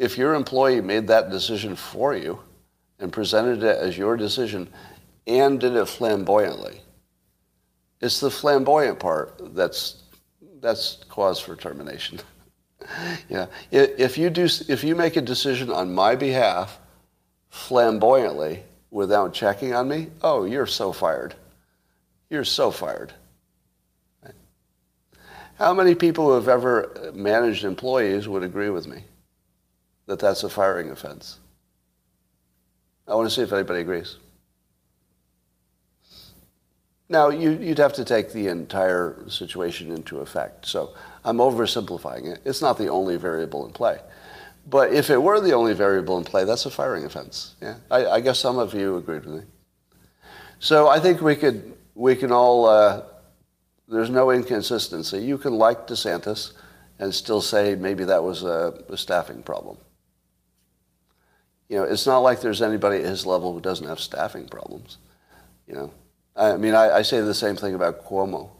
[0.00, 2.40] If your employee made that decision for you
[2.98, 4.66] and presented it as your decision
[5.26, 6.80] and did it flamboyantly,
[8.00, 10.04] it's the flamboyant part that's
[10.62, 12.18] that's cause for termination.
[13.28, 16.78] yeah, if you do, if you make a decision on my behalf,
[17.50, 21.34] flamboyantly without checking on me, oh, you're so fired.
[22.30, 23.12] You're so fired.
[25.56, 29.04] How many people who have ever managed employees would agree with me
[30.10, 31.38] that that's a firing offense?
[33.06, 34.16] I want to see if anybody agrees.
[37.08, 40.66] Now, you, would have to take the entire situation into effect.
[40.66, 40.94] So
[41.24, 42.40] I'm oversimplifying it.
[42.44, 43.98] It's not the only variable in play.
[44.68, 47.54] But if it were the only variable in play, that's a firing offense.
[47.62, 49.42] Yeah, I, I guess some of you agreed with me.
[50.58, 53.02] So I think we could we can all, uh,
[53.88, 55.18] there's no inconsistency.
[55.18, 56.52] You can like DeSantis
[56.98, 59.76] and still say maybe that was a, a staffing problem.
[61.70, 64.98] You know, it's not like there's anybody at his level who doesn't have staffing problems.
[65.68, 65.92] You know,
[66.34, 68.50] I mean, I, I say the same thing about Cuomo.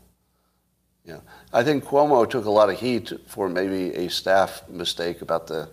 [1.04, 5.22] You know, I think Cuomo took a lot of heat for maybe a staff mistake
[5.22, 5.68] about the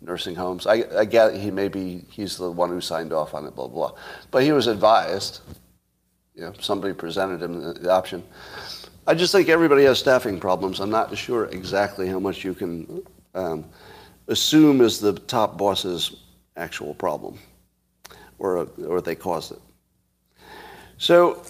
[0.00, 0.66] nursing homes.
[0.66, 3.88] I, I get he maybe he's the one who signed off on it, blah blah.
[3.90, 3.98] blah.
[4.30, 5.40] But he was advised.
[6.34, 8.24] You know, somebody presented him the, the option.
[9.06, 10.80] I just think everybody has staffing problems.
[10.80, 13.02] I'm not sure exactly how much you can
[13.34, 13.66] um,
[14.28, 16.16] assume is the top boss's
[16.58, 17.38] actual problem,
[18.38, 19.60] or or they caused it.
[20.98, 21.42] So.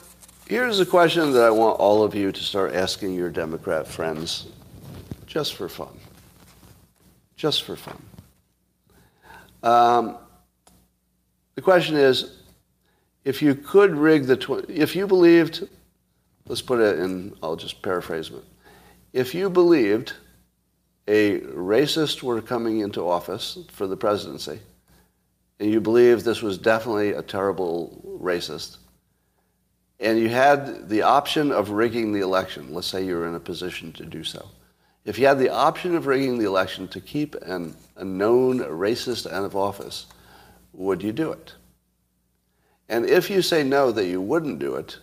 [0.48, 4.46] Here's a question that I want all of you to start asking your Democrat friends
[5.26, 5.94] just for fun.
[7.36, 8.02] Just for fun.
[9.62, 10.16] Um,
[11.54, 12.38] the question is,
[13.26, 15.68] if you could rig the, tw- if you believed,
[16.46, 18.44] let's put it in, I'll just paraphrase it.
[19.12, 20.14] If you believed
[21.06, 24.60] a racist were coming into office for the presidency,
[25.60, 28.78] and you believed this was definitely a terrible racist,
[30.00, 33.40] and you had the option of rigging the election, let's say you were in a
[33.40, 34.48] position to do so.
[35.04, 39.30] If you had the option of rigging the election to keep an, a known racist
[39.30, 40.06] out of office,
[40.72, 41.54] would you do it?
[42.88, 44.98] And if you say no, that you wouldn't do it,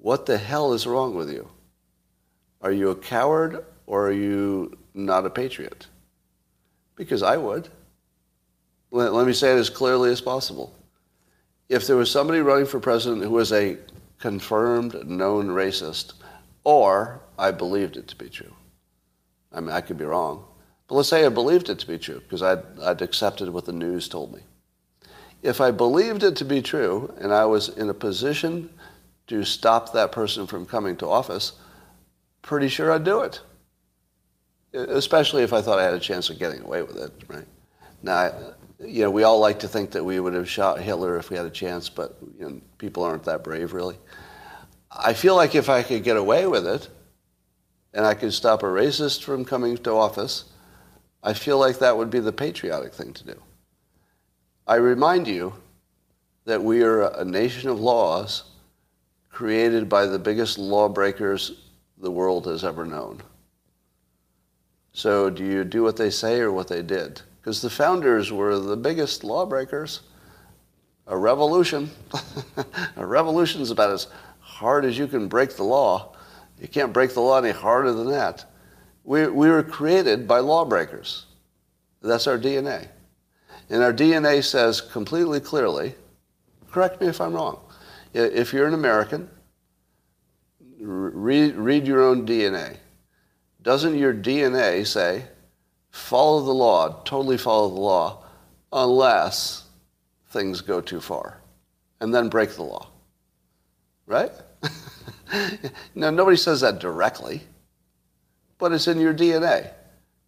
[0.00, 1.48] what the hell is wrong with you?
[2.60, 5.86] Are you a coward or are you not a patriot?
[6.96, 7.68] Because I would.
[8.90, 10.74] Let, let me say it as clearly as possible
[11.68, 13.76] if there was somebody running for president who was a
[14.18, 16.14] confirmed known racist,
[16.64, 18.54] or I believed it to be true.
[19.52, 20.44] I mean, I could be wrong.
[20.86, 23.72] But let's say I believed it to be true because I'd, I'd accepted what the
[23.72, 24.40] news told me.
[25.42, 28.70] If I believed it to be true and I was in a position
[29.28, 31.52] to stop that person from coming to office,
[32.42, 33.40] pretty sure I'd do it.
[34.72, 37.46] Especially if I thought I had a chance of getting away with it, right?
[38.02, 41.30] Now, you know, we all like to think that we would have shot Hitler if
[41.30, 43.96] we had a chance, but you know, people aren't that brave, really.
[44.90, 46.88] I feel like if I could get away with it,
[47.92, 50.44] and I could stop a racist from coming to office,
[51.22, 53.42] I feel like that would be the patriotic thing to do.
[54.66, 55.54] I remind you
[56.44, 58.44] that we are a nation of laws
[59.30, 61.66] created by the biggest lawbreakers
[61.98, 63.20] the world has ever known.
[64.92, 67.22] So do you do what they say or what they did?
[67.48, 70.00] Because the founders were the biggest lawbreakers.
[71.06, 71.90] A revolution,
[72.96, 74.08] a revolution is about as
[74.38, 76.14] hard as you can break the law.
[76.60, 78.44] You can't break the law any harder than that.
[79.02, 81.24] We, we were created by lawbreakers.
[82.02, 82.88] That's our DNA.
[83.70, 85.94] And our DNA says completely clearly,
[86.70, 87.60] correct me if I'm wrong,
[88.12, 89.26] if you're an American,
[90.78, 92.76] read, read your own DNA.
[93.62, 95.24] Doesn't your DNA say
[95.90, 98.24] follow the law, totally follow the law,
[98.72, 99.64] unless
[100.30, 101.40] things go too far.
[102.00, 102.88] And then break the law.
[104.06, 104.32] Right?
[105.94, 107.42] now, nobody says that directly,
[108.58, 109.70] but it's in your DNA.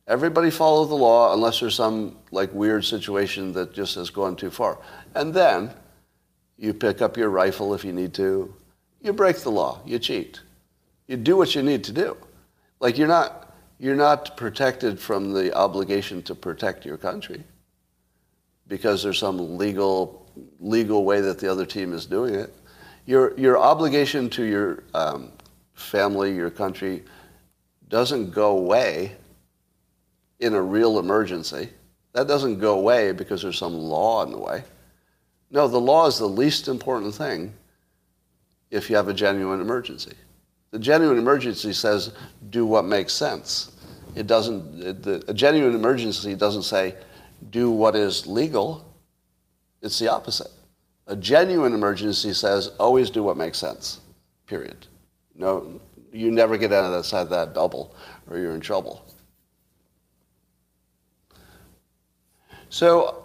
[0.06, 4.50] Everybody follow the law unless there's some like weird situation that just has gone too
[4.50, 4.78] far.
[5.14, 5.70] And then
[6.58, 8.52] you pick up your rifle if you need to.
[9.00, 9.80] You break the law.
[9.86, 10.40] You cheat.
[11.06, 12.16] You do what you need to do.
[12.80, 13.49] Like you're not
[13.80, 17.42] you're not protected from the obligation to protect your country
[18.68, 20.26] because there's some legal
[20.60, 22.54] legal way that the other team is doing it.
[23.06, 25.32] Your your obligation to your um,
[25.72, 27.02] family, your country,
[27.88, 29.16] doesn't go away
[30.38, 31.70] in a real emergency.
[32.12, 34.62] That doesn't go away because there's some law in the way.
[35.50, 37.54] No, the law is the least important thing
[38.70, 40.14] if you have a genuine emergency.
[40.70, 42.12] The genuine emergency says
[42.50, 43.72] do what makes sense.
[44.14, 46.94] It doesn't, it, the, a genuine emergency doesn't say
[47.50, 48.84] do what is legal.
[49.82, 50.50] It's the opposite.
[51.06, 54.00] A genuine emergency says always do what makes sense,
[54.46, 54.86] period.
[55.34, 55.80] No,
[56.12, 57.94] you never get out of that side of that bubble
[58.28, 59.04] or you're in trouble.
[62.68, 63.24] So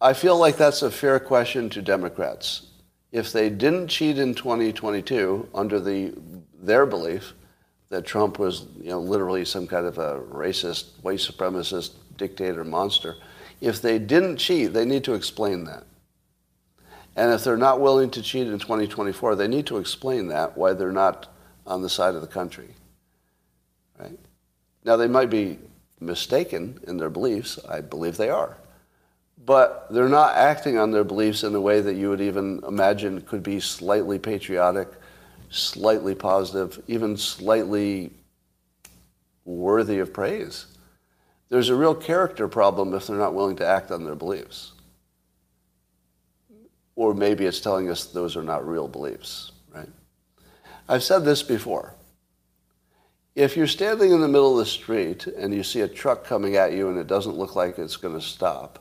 [0.00, 2.66] I feel like that's a fair question to Democrats.
[3.12, 6.14] If they didn't cheat in 2022 under the
[6.66, 7.34] their belief
[7.90, 13.16] that Trump was, you know, literally some kind of a racist, white supremacist dictator monster.
[13.60, 15.84] If they didn't cheat, they need to explain that.
[17.16, 20.72] And if they're not willing to cheat in 2024, they need to explain that, why
[20.72, 21.32] they're not
[21.66, 22.68] on the side of the country.
[23.98, 24.18] Right?
[24.84, 25.58] Now, they might be
[26.00, 27.58] mistaken in their beliefs.
[27.68, 28.56] I believe they are.
[29.46, 33.20] But they're not acting on their beliefs in a way that you would even imagine
[33.20, 34.88] could be slightly patriotic
[35.50, 38.10] slightly positive, even slightly
[39.44, 40.66] worthy of praise.
[41.48, 44.72] There's a real character problem if they're not willing to act on their beliefs.
[46.96, 49.88] Or maybe it's telling us those are not real beliefs, right?
[50.88, 51.94] I've said this before.
[53.34, 56.56] If you're standing in the middle of the street and you see a truck coming
[56.56, 58.78] at you and it doesn't look like it's going to stop,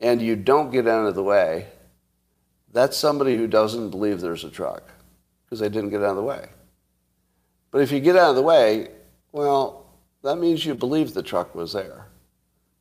[0.00, 1.66] and you don't get out of the way,
[2.72, 4.82] that's somebody who doesn't believe there's a truck
[5.44, 6.48] because they didn't get out of the way.
[7.70, 8.88] But if you get out of the way,
[9.32, 9.86] well,
[10.22, 12.06] that means you believe the truck was there,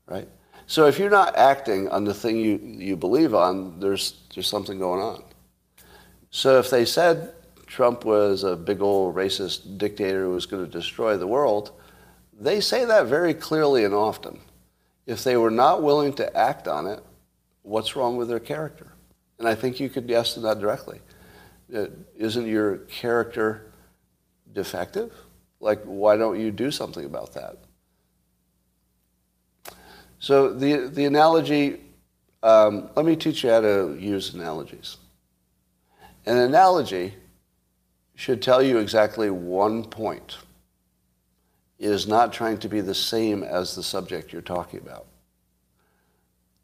[0.08, 0.28] right?
[0.66, 4.80] So if you're not acting on the thing you, you believe on, there's, there's something
[4.80, 5.24] going on.
[6.30, 7.34] So if they said
[7.66, 11.72] Trump was a big old racist dictator who was going to destroy the world,
[12.38, 14.40] they say that very clearly and often.
[15.06, 17.02] If they were not willing to act on it,
[17.62, 18.92] what's wrong with their character?
[19.40, 21.00] And I think you could ask them that directly.
[21.74, 23.72] Uh, isn't your character
[24.54, 25.14] defective?
[25.60, 27.58] Like, why don't you do something about that?
[30.20, 31.82] So the, the analogy,
[32.42, 34.98] um, let me teach you how to use analogies.
[36.26, 37.14] An analogy
[38.16, 40.38] should tell you exactly one point.
[41.78, 45.06] It is not trying to be the same as the subject you're talking about.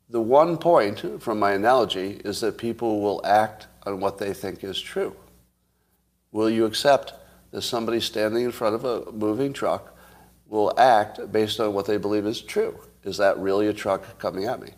[0.09, 4.63] The one point from my analogy is that people will act on what they think
[4.63, 5.15] is true.
[6.31, 7.13] Will you accept
[7.51, 9.95] that somebody standing in front of a moving truck
[10.47, 12.77] will act based on what they believe is true?
[13.03, 14.71] Is that really a truck coming at me?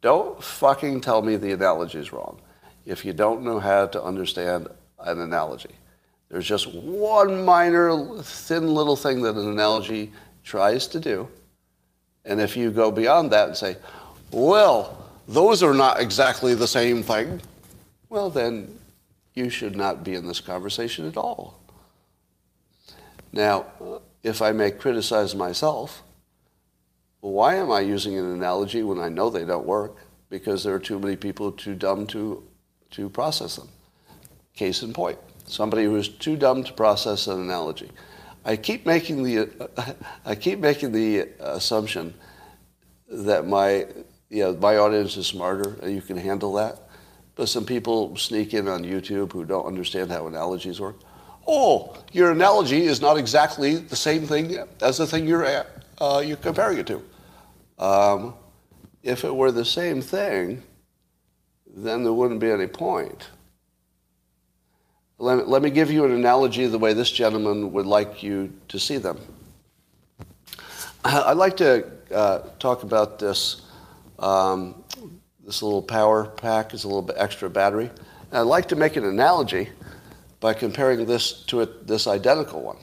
[0.00, 2.40] Don't fucking tell me the analogy is wrong
[2.84, 4.68] if you don't know how to understand
[5.00, 5.74] an analogy.
[6.28, 10.12] There's just one minor, thin little thing that an analogy
[10.44, 11.28] tries to do.
[12.24, 13.76] And if you go beyond that and say,
[14.30, 17.40] well, those are not exactly the same thing,
[18.08, 18.78] well, then
[19.34, 21.60] you should not be in this conversation at all.
[23.32, 23.66] Now,
[24.22, 26.02] if I may criticize myself,
[27.20, 29.96] why am I using an analogy when I know they don't work?
[30.30, 32.42] Because there are too many people too dumb to,
[32.92, 33.68] to process them.
[34.54, 37.90] Case in point somebody who is too dumb to process an analogy.
[38.44, 42.14] I keep making the, I keep making the assumption
[43.08, 43.86] that my,
[44.42, 46.78] know, my audience is smarter and you can handle that.
[47.34, 50.96] But some people sneak in on YouTube who don't understand how analogies work.
[51.46, 55.64] Oh, your analogy is not exactly the same thing as the thing you're,
[55.98, 57.02] uh, you're comparing it to.
[57.78, 58.34] Um,
[59.02, 60.62] if it were the same thing,
[61.76, 63.28] then there wouldn't be any point.
[65.18, 68.78] Let, let me give you an analogy the way this gentleman would like you to
[68.78, 69.18] see them.
[71.04, 73.62] I'd like to uh, talk about this.
[74.18, 74.84] Um,
[75.44, 77.90] this little power pack is a little bit extra battery.
[78.30, 79.68] And I'd like to make an analogy
[80.40, 82.78] by comparing this to a, this identical one,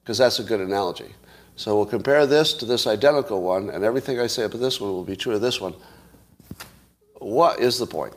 [0.00, 1.14] because that's a good analogy.
[1.56, 4.90] So we'll compare this to this identical one, and everything I say about this one
[4.90, 5.74] will be true of this one.
[7.18, 8.14] What is the point?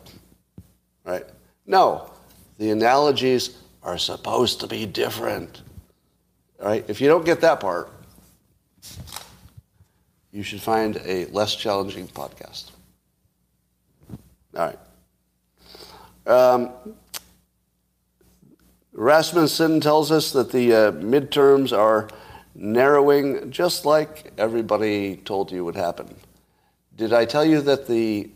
[1.04, 1.26] Right?
[1.66, 2.12] No,
[2.58, 5.64] the analogies are supposed to be different.
[6.60, 6.86] Right?
[6.88, 7.92] If you don't get that part,
[10.32, 12.72] you should find a less challenging podcast.
[14.56, 14.80] All right.
[16.28, 16.72] Um,
[18.94, 22.10] Rasmussen tells us that the uh, midterms are
[22.56, 26.14] narrowing just like everybody told you would happen.
[26.96, 28.30] Did I tell you that the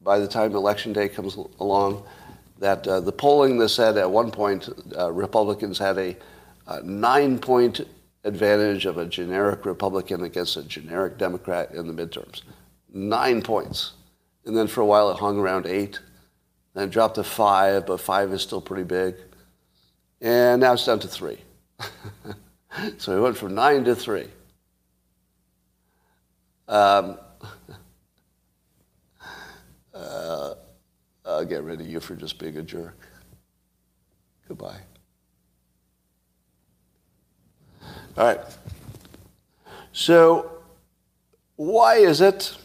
[0.00, 2.02] by the time election day comes along,
[2.58, 6.16] that uh, the polling that said at one point uh, Republicans had a
[6.66, 7.80] uh, nine point
[8.24, 12.42] advantage of a generic Republican against a generic Democrat in the midterms.
[12.92, 13.92] Nine points.
[14.44, 16.00] And then for a while it hung around eight.
[16.74, 19.16] Then dropped to five, but five is still pretty big.
[20.20, 21.38] And now it's down to three.
[22.98, 24.28] so we went from nine to three.
[26.66, 27.18] Um,
[29.94, 30.54] uh,
[31.24, 32.98] I'll get rid of you for just being a jerk.
[34.46, 34.80] Goodbye.
[38.18, 38.40] All right.
[39.92, 40.50] So,
[41.54, 42.56] why is it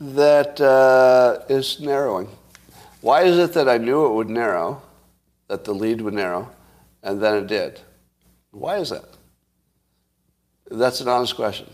[0.00, 2.28] that uh, is narrowing?
[3.02, 4.80] Why is it that I knew it would narrow,
[5.48, 6.50] that the lead would narrow,
[7.02, 7.80] and then it did?
[8.50, 9.04] Why is that?
[10.70, 11.66] That's an honest question.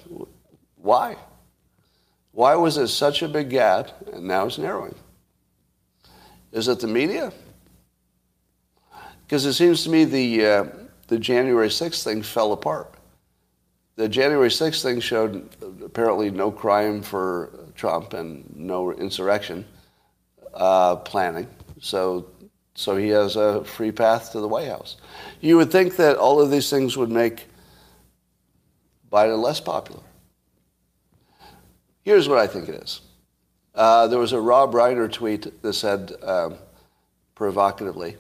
[0.75, 1.17] Why?
[2.33, 4.97] Why was it such a big gap and now it's narrowing?
[6.51, 7.33] Is it the media?
[9.25, 10.65] Because it seems to me the, uh,
[11.07, 12.95] the January 6th thing fell apart.
[13.97, 15.49] The January 6th thing showed
[15.85, 19.65] apparently no crime for Trump and no insurrection
[20.55, 21.49] uh, planning.
[21.81, 22.27] So
[22.77, 24.99] so he has a free path to the White House.
[25.41, 27.47] You would think that all of these things would make
[29.11, 30.03] Biden less popular.
[32.03, 33.01] Here's what I think it is.
[33.75, 36.57] Uh, there was a Rob Reiner tweet that said um,
[37.35, 38.17] provocatively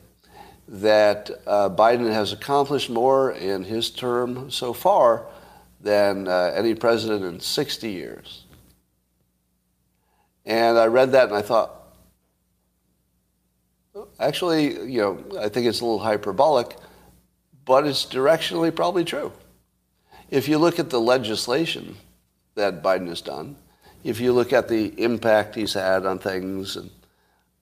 [0.68, 5.26] that uh, Biden has accomplished more in his term so far
[5.80, 8.44] than uh, any president in 60 years.
[10.44, 11.72] And I read that and I thought,
[14.18, 16.76] actually, you know, I think it's a little hyperbolic,
[17.64, 19.32] but it's directionally probably true.
[20.30, 21.96] If you look at the legislation
[22.54, 23.56] that Biden has done,
[24.02, 26.90] if you look at the impact he's had on things, and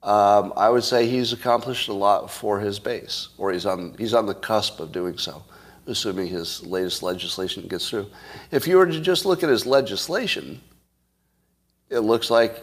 [0.04, 4.12] um, I would say he's accomplished a lot for his base, or he's on he's
[4.12, 5.42] on the cusp of doing so,
[5.86, 8.10] assuming his latest legislation gets through.
[8.50, 10.60] If you were to just look at his legislation,
[11.88, 12.62] it looks like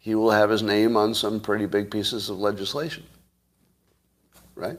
[0.00, 3.04] he will have his name on some pretty big pieces of legislation.
[4.54, 4.78] Right?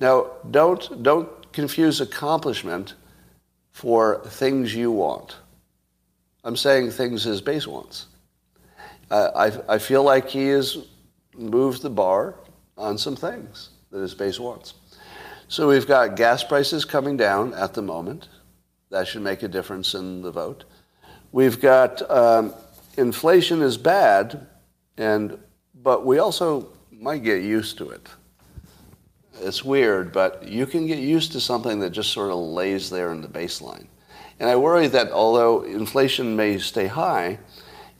[0.00, 2.94] Now, don't don't confuse accomplishment
[3.72, 5.36] for things you want.
[6.44, 8.06] I'm saying things his base wants.
[9.10, 9.30] Uh,
[9.68, 10.78] I, I feel like he has
[11.36, 12.36] moved the bar
[12.76, 14.74] on some things that his base wants.
[15.48, 18.28] So we've got gas prices coming down at the moment.
[18.90, 20.64] That should make a difference in the vote.
[21.30, 22.54] We've got um,
[22.96, 24.46] inflation is bad,
[24.96, 25.38] and
[25.74, 28.08] but we also might get used to it.
[29.40, 33.12] It's weird, but you can get used to something that just sort of lays there
[33.12, 33.86] in the baseline.
[34.38, 37.38] And I worry that although inflation may stay high,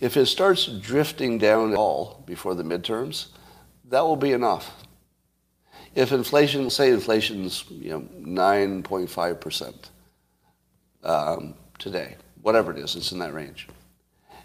[0.02, 3.28] if it starts drifting down at all before the midterms,
[3.88, 4.72] that will be enough.
[5.94, 9.90] If inflation, say inflation's you know 9.5
[11.04, 13.68] um, today, whatever it is, it's in that range.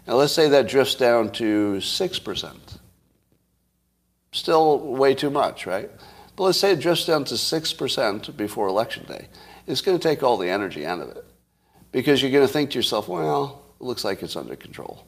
[0.06, 2.78] Now let's say that drifts down to six percent.
[4.30, 5.90] Still way too much, right?
[6.36, 9.26] But let's say it drifts down to six percent before election day.
[9.66, 11.24] It's going to take all the energy out of it
[11.90, 15.07] because you're going to think to yourself, well, it looks like it's under control.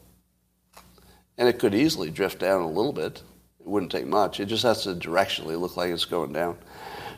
[1.39, 3.23] And it could easily drift down a little bit.
[3.61, 4.41] It wouldn't take much.
[4.41, 6.59] It just has to directionally look like it's going down.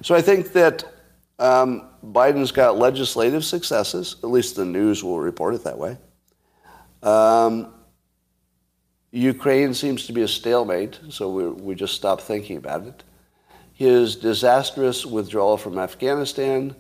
[0.03, 0.85] So I think that
[1.39, 4.17] um, Biden's got legislative successes.
[4.23, 5.97] At least the news will report it that way.
[7.03, 7.75] Um,
[9.11, 13.03] Ukraine seems to be a stalemate, so we, we just stop thinking about it.
[13.75, 16.75] His disastrous withdrawal from Afghanistan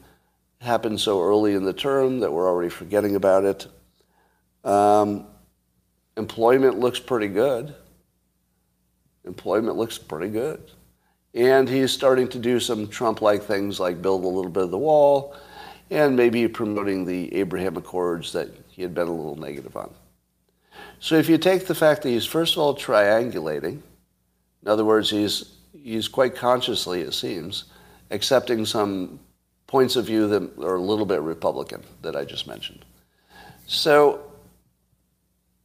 [0.60, 3.66] happened so early in the term that we're already forgetting about it.
[4.64, 5.26] Um,
[6.16, 7.74] employment looks pretty good.
[9.24, 10.60] Employment looks pretty good.
[11.34, 14.70] And he's starting to do some Trump like things like build a little bit of
[14.70, 15.34] the wall
[15.90, 19.92] and maybe promoting the Abraham Accords that he had been a little negative on.
[21.00, 23.80] So if you take the fact that he's first of all triangulating,
[24.62, 27.64] in other words, he's, he's quite consciously, it seems,
[28.10, 29.18] accepting some
[29.66, 32.84] points of view that are a little bit Republican that I just mentioned.
[33.66, 34.31] So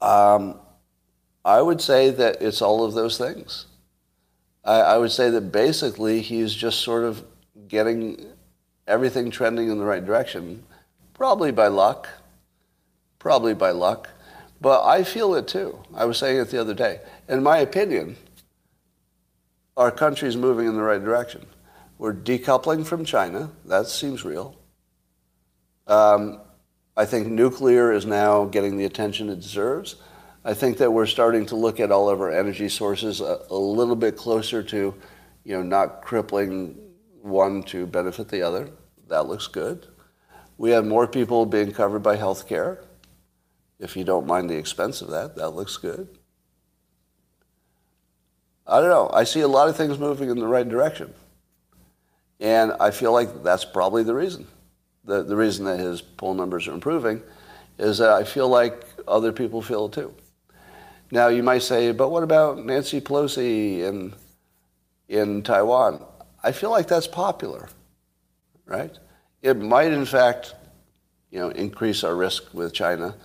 [0.01, 0.59] um,
[1.43, 3.67] I would say that it's all of those things.
[4.63, 7.23] I, I would say that basically he's just sort of
[7.67, 8.25] getting
[8.87, 10.63] everything trending in the right direction,
[11.13, 12.07] probably by luck,
[13.19, 14.09] probably by luck.
[14.59, 15.79] But I feel it too.
[15.93, 16.99] I was saying it the other day.
[17.29, 18.17] In my opinion,
[19.75, 21.45] our country is moving in the right direction.
[21.97, 23.51] We're decoupling from China.
[23.65, 24.55] That seems real.
[25.85, 26.41] Um,
[26.97, 29.97] I think nuclear is now getting the attention it deserves.
[30.43, 33.55] I think that we're starting to look at all of our energy sources a, a
[33.55, 34.95] little bit closer to,
[35.43, 36.75] you know, not crippling
[37.21, 38.71] one to benefit the other.
[39.09, 39.85] That looks good.
[40.57, 42.83] We have more people being covered by health care.
[43.79, 46.17] If you don't mind the expense of that, that looks good.
[48.65, 49.11] I don't know.
[49.13, 51.13] I see a lot of things moving in the right direction.
[52.39, 54.47] And I feel like that's probably the reason.
[55.07, 57.23] The, the reason that his poll numbers are improving
[57.79, 60.13] is that I feel like other people feel it too.
[61.09, 64.13] Now, you might say, but what about Nancy Pelosi in,
[65.07, 66.03] in Taiwan?
[66.43, 67.69] I feel like that's popular,
[68.65, 68.95] right?
[69.41, 70.53] It might, in fact,
[71.31, 73.15] you know, increase our risk with China,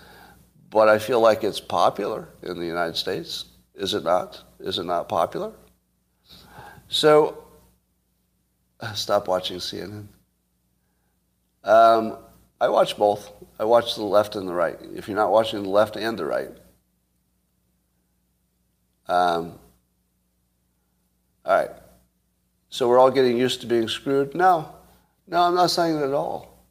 [0.70, 3.46] but I feel like it's popular in the United States.
[3.74, 4.42] Is it not?
[4.60, 5.52] Is it not popular?
[6.88, 7.42] So
[8.94, 10.06] stop watching CNN.
[11.64, 12.18] Um,
[12.60, 13.30] I watch both.
[13.58, 14.78] I watch the left and the right.
[14.94, 16.50] If you're not watching the left and the right,
[19.06, 19.58] um,
[21.44, 21.70] all right.
[22.70, 24.34] So we're all getting used to being screwed?
[24.34, 24.72] No.
[25.26, 26.64] No, I'm not saying that at all.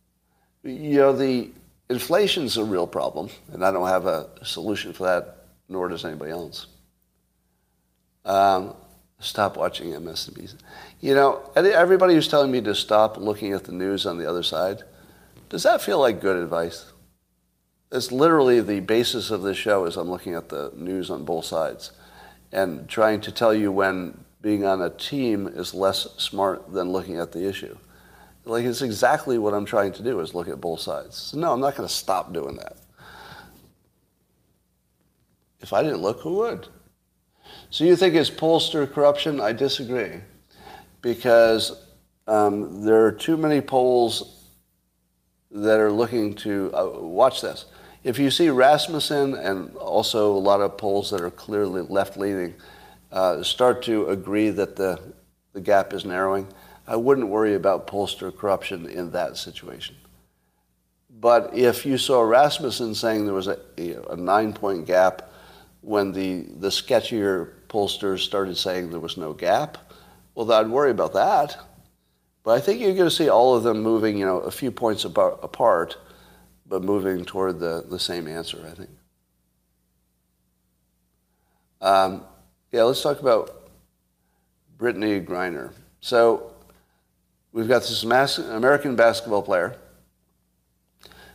[0.63, 1.49] You know, the
[1.89, 6.31] inflation's a real problem, and I don't have a solution for that, nor does anybody
[6.31, 6.67] else.
[8.25, 8.75] Um,
[9.21, 10.55] Stop watching MSNBC.
[10.99, 14.41] You know, everybody who's telling me to stop looking at the news on the other
[14.41, 14.81] side,
[15.47, 16.91] does that feel like good advice?
[17.91, 21.45] It's literally the basis of this show is I'm looking at the news on both
[21.45, 21.91] sides
[22.51, 27.17] and trying to tell you when being on a team is less smart than looking
[27.17, 27.77] at the issue.
[28.43, 31.15] Like it's exactly what I'm trying to do is look at both sides.
[31.15, 32.77] So no, I'm not going to stop doing that.
[35.59, 36.67] If I didn't look, who would?
[37.71, 39.39] So you think it's pollster corruption?
[39.39, 40.19] I disagree,
[41.01, 41.71] because
[42.27, 44.43] um, there are too many polls
[45.51, 47.67] that are looking to uh, watch this.
[48.03, 52.55] If you see Rasmussen and also a lot of polls that are clearly left-leaning
[53.09, 54.99] uh, start to agree that the,
[55.53, 56.49] the gap is narrowing,
[56.85, 59.95] I wouldn't worry about pollster corruption in that situation.
[61.09, 63.59] But if you saw Rasmussen saying there was a,
[64.09, 65.29] a nine-point gap
[65.81, 69.77] when the, the sketchier pollsters started saying there was no gap,
[70.35, 71.57] well, I'd worry about that.
[72.43, 74.71] But I think you're going to see all of them moving, you know, a few
[74.71, 75.97] points apart, apart
[76.65, 78.89] but moving toward the, the same answer, I think.
[81.81, 82.23] Um,
[82.71, 83.69] yeah, let's talk about
[84.77, 85.73] Brittney Griner.
[85.99, 86.53] So
[87.51, 89.75] we've got this American basketball player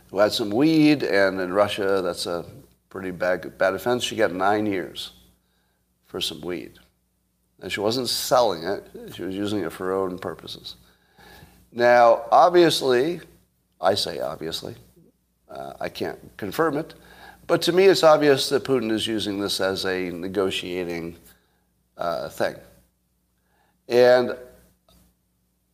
[0.09, 2.45] who had some weed, and in Russia, that's a
[2.89, 4.03] pretty bad, bad offense.
[4.03, 5.11] She got nine years
[6.07, 6.73] for some weed.
[7.61, 10.75] And she wasn't selling it, she was using it for her own purposes.
[11.71, 13.21] Now, obviously,
[13.79, 14.75] I say obviously,
[15.49, 16.93] uh, I can't confirm it,
[17.45, 21.17] but to me it's obvious that Putin is using this as a negotiating
[21.97, 22.55] uh, thing.
[23.87, 24.35] And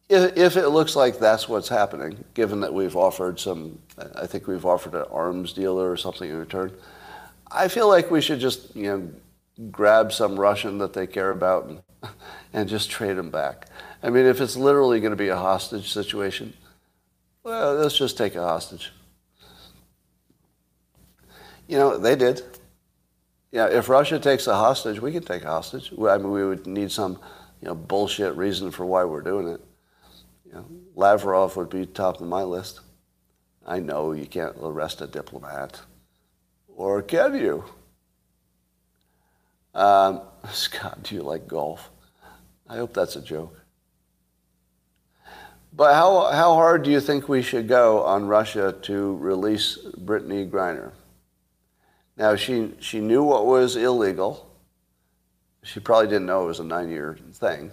[0.10, 3.80] if, if it looks like that's what's happening, given that we've offered some,
[4.16, 6.72] I think we've offered an arms dealer or something in return,
[7.52, 9.10] I feel like we should just, you know,
[9.72, 11.82] grab some Russian that they care about and,
[12.54, 13.68] and just trade them back.
[14.02, 16.54] I mean, if it's literally going to be a hostage situation,
[17.44, 18.92] well, let's just take a hostage.
[21.68, 22.42] You know, they did.
[23.52, 25.94] Yeah, if Russia takes a hostage, we can take a hostage.
[25.94, 27.20] I mean, we would need some,
[27.62, 29.62] you know, bullshit reason for why we're doing it.
[30.46, 32.82] You know, Lavrov would be top of my list.
[33.66, 35.82] I know you can't arrest a diplomat.
[36.68, 37.66] Or can you?
[39.74, 40.22] Um,
[40.52, 41.90] Scott, do you like golf?
[42.68, 43.60] I hope that's a joke.
[45.76, 50.48] But how, how hard do you think we should go on Russia to release Brittney
[50.50, 50.92] Griner?
[52.16, 54.52] Now, she, she knew what was illegal.
[55.64, 57.72] She probably didn't know it was a nine year thing.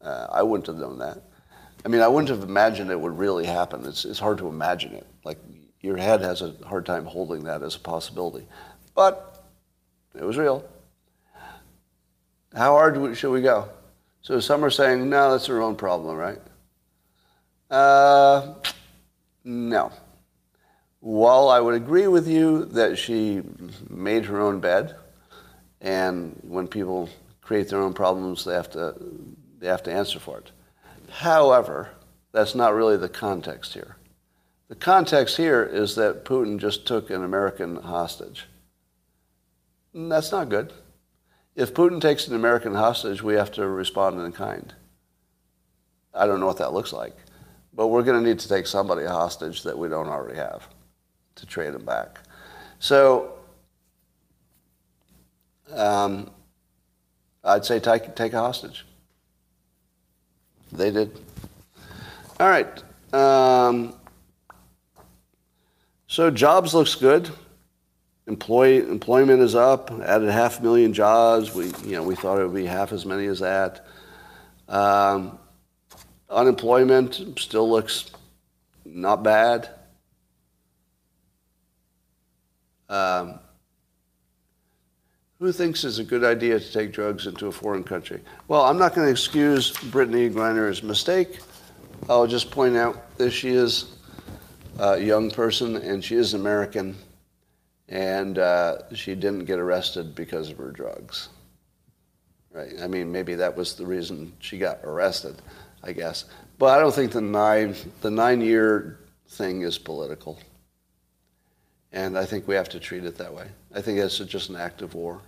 [0.00, 1.22] Uh, I wouldn't have known that.
[1.84, 3.86] I mean, I wouldn't have imagined it would really happen.
[3.86, 5.06] It's, it's hard to imagine it.
[5.24, 5.38] Like,
[5.80, 8.46] your head has a hard time holding that as a possibility.
[8.94, 9.44] But
[10.14, 10.64] it was real.
[12.54, 13.68] How hard should we go?
[14.22, 16.38] So some are saying, no, that's her own problem, right?
[17.70, 18.54] Uh,
[19.44, 19.92] no.
[21.00, 23.42] While I would agree with you that she
[23.88, 24.96] made her own bed,
[25.80, 27.08] and when people
[27.40, 28.94] create their own problems, they have to,
[29.58, 30.50] they have to answer for it.
[31.08, 31.90] However,
[32.32, 33.96] that's not really the context here.
[34.68, 38.46] The context here is that Putin just took an American hostage.
[39.94, 40.72] That's not good.
[41.56, 44.72] If Putin takes an American hostage, we have to respond in kind.
[46.14, 47.16] I don't know what that looks like,
[47.74, 50.68] but we're going to need to take somebody hostage that we don't already have
[51.36, 52.20] to trade them back.
[52.78, 53.34] So
[55.72, 56.30] um,
[57.44, 58.86] I'd say take, take a hostage.
[60.72, 61.18] They did.
[62.38, 62.82] All right.
[63.12, 63.94] Um,
[66.06, 67.30] so jobs looks good.
[68.30, 69.90] Employment is up.
[69.90, 71.54] Added half a million jobs.
[71.54, 73.86] We, you know, we thought it would be half as many as that.
[74.68, 75.38] Um,
[76.28, 78.10] unemployment still looks
[78.84, 79.68] not bad.
[82.88, 83.40] Um,
[85.40, 88.20] who thinks it's a good idea to take drugs into a foreign country?
[88.46, 91.40] Well, I'm not going to excuse Brittney Griner's mistake.
[92.08, 93.96] I'll just point out that she is
[94.78, 96.96] a young person, and she is American,
[97.90, 101.28] and uh, she didn't get arrested because of her drugs.
[102.52, 102.72] Right?
[102.82, 105.42] I mean, maybe that was the reason she got arrested,
[105.82, 106.24] I guess.
[106.58, 110.38] But I don't think the nine the nine year thing is political,
[111.92, 113.46] and I think we have to treat it that way.
[113.74, 115.20] I think it's just an act of war.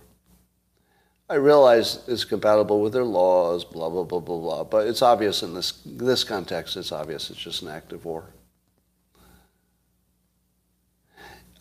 [1.29, 5.43] I realize it's compatible with their laws, blah blah blah blah blah, but it's obvious
[5.43, 6.77] in this this context.
[6.77, 8.25] It's obvious it's just an act of war.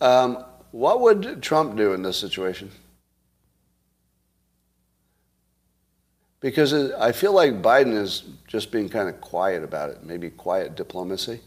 [0.03, 2.71] Um, what would Trump do in this situation?
[6.41, 10.75] Because I feel like Biden is just being kind of quiet about it, maybe quiet
[10.75, 11.41] diplomacy.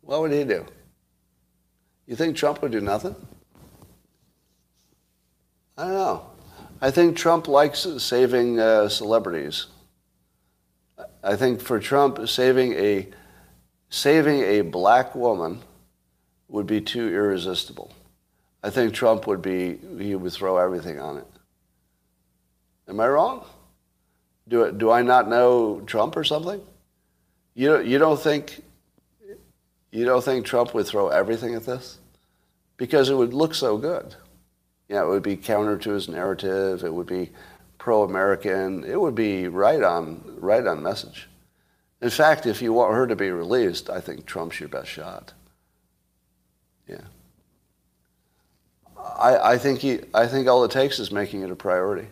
[0.00, 0.64] What would he do?
[2.06, 3.14] You think Trump would do nothing?
[5.76, 6.26] I don't know.
[6.80, 9.66] I think Trump likes saving uh, celebrities.
[11.22, 13.08] I think for Trump, saving a
[13.90, 15.60] saving a black woman
[16.50, 17.92] would be too irresistible.
[18.62, 21.26] I think Trump would be he would throw everything on it.
[22.88, 23.46] Am I wrong?
[24.48, 26.60] Do do I not know Trump or something?
[27.54, 28.62] You you don't think
[29.90, 31.98] you don't think Trump would throw everything at this?
[32.76, 34.14] Because it would look so good.
[34.88, 36.82] Yeah, it would be counter to his narrative.
[36.82, 37.30] It would be
[37.78, 38.84] pro-American.
[38.84, 41.28] It would be right on, right on message.
[42.02, 45.32] In fact, if you want her to be released, I think Trump's your best shot.
[46.90, 47.00] Yeah.
[49.18, 52.08] I, I think he, I think all it takes is making it a priority.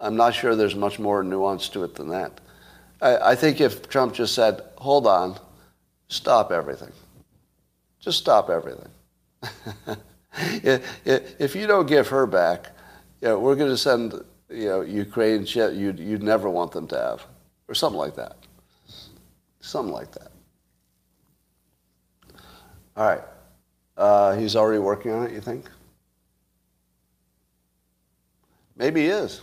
[0.00, 2.40] I'm not sure there's much more nuance to it than that.
[3.00, 5.38] I, I think if Trump just said, "Hold on,
[6.08, 6.92] stop everything,"
[8.00, 8.88] just stop everything.
[10.62, 12.70] if you don't give her back,
[13.20, 16.86] you know, we're going to send you know, Ukraine shit you'd, you'd never want them
[16.88, 17.26] to have,
[17.68, 18.36] or something like that.
[19.60, 20.30] Something like that.
[22.96, 23.22] All right.
[23.96, 25.66] Uh, he's already working on it, you think?
[28.76, 29.42] Maybe he is.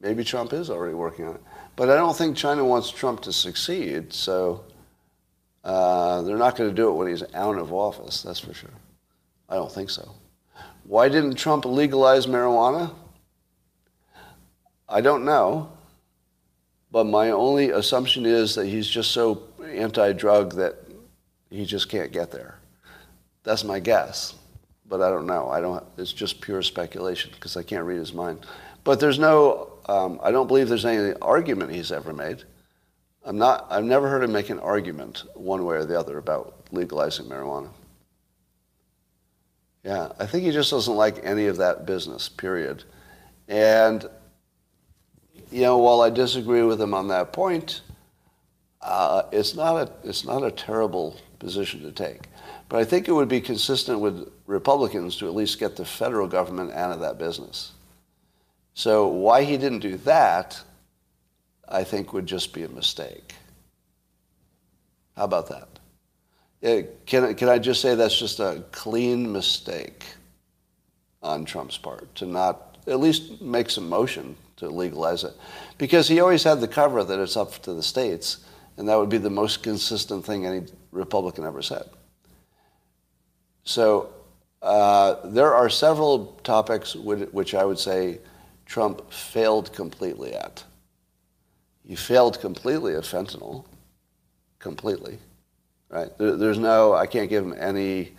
[0.00, 1.42] Maybe Trump is already working on it.
[1.76, 4.64] But I don't think China wants Trump to succeed, so
[5.64, 8.70] uh, they're not going to do it when he's out of office, that's for sure.
[9.48, 10.14] I don't think so.
[10.84, 12.94] Why didn't Trump legalize marijuana?
[14.88, 15.72] I don't know.
[16.90, 20.76] But my only assumption is that he's just so anti drug that
[21.50, 22.57] he just can't get there.
[23.44, 24.34] That's my guess.
[24.88, 25.48] But I don't know.
[25.48, 28.46] I don't, it's just pure speculation because I can't read his mind.
[28.84, 32.44] But there's no, um, I don't believe there's any argument he's ever made.
[33.24, 36.54] I'm not, I've never heard him make an argument one way or the other about
[36.70, 37.68] legalizing marijuana.
[39.84, 42.84] Yeah, I think he just doesn't like any of that business, period.
[43.48, 44.08] And,
[45.50, 47.82] you know, while I disagree with him on that point,
[48.80, 52.22] uh, it's, not a, it's not a terrible position to take.
[52.68, 56.28] But I think it would be consistent with Republicans to at least get the federal
[56.28, 57.72] government out of that business.
[58.74, 60.60] So why he didn't do that,
[61.66, 63.34] I think would just be a mistake.
[65.16, 65.68] How about that?
[66.62, 70.04] Uh, can, can I just say that's just a clean mistake
[71.22, 75.32] on Trump's part to not at least make some motion to legalize it?
[75.78, 78.38] Because he always had the cover that it's up to the states,
[78.76, 81.88] and that would be the most consistent thing any Republican ever said.
[83.68, 84.10] So
[84.62, 88.20] uh, there are several topics which I would say
[88.64, 90.64] Trump failed completely at.
[91.86, 93.66] He failed completely at fentanyl,
[94.58, 95.18] completely
[95.88, 96.16] right?
[96.18, 98.12] There, there's no, I can't give him any.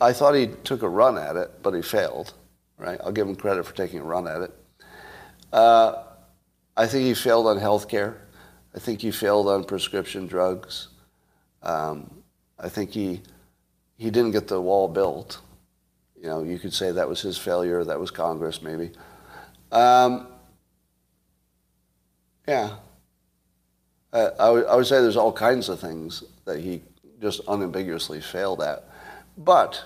[0.00, 2.34] I thought he took a run at it, but he failed,
[2.78, 3.00] right?
[3.04, 4.54] I'll give him credit for taking a run at it.
[5.52, 6.02] Uh,
[6.76, 8.22] I think he failed on health care.
[8.74, 10.88] I think he failed on prescription drugs.
[11.62, 12.10] Um,
[12.58, 13.22] I think he
[13.96, 15.40] he didn't get the wall built.
[16.20, 17.84] You know, you could say that was his failure.
[17.84, 18.90] That was Congress, maybe.
[19.72, 20.28] Um,
[22.48, 22.76] yeah,
[24.12, 26.82] I, would, would say there's all kinds of things that he
[27.20, 28.84] just unambiguously failed at.
[29.36, 29.82] But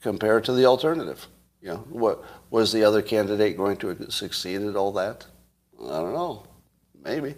[0.00, 1.26] compared to the alternative,
[1.60, 5.26] you know, what was the other candidate going to succeed at all that?
[5.82, 6.46] I don't know.
[7.02, 7.34] Maybe.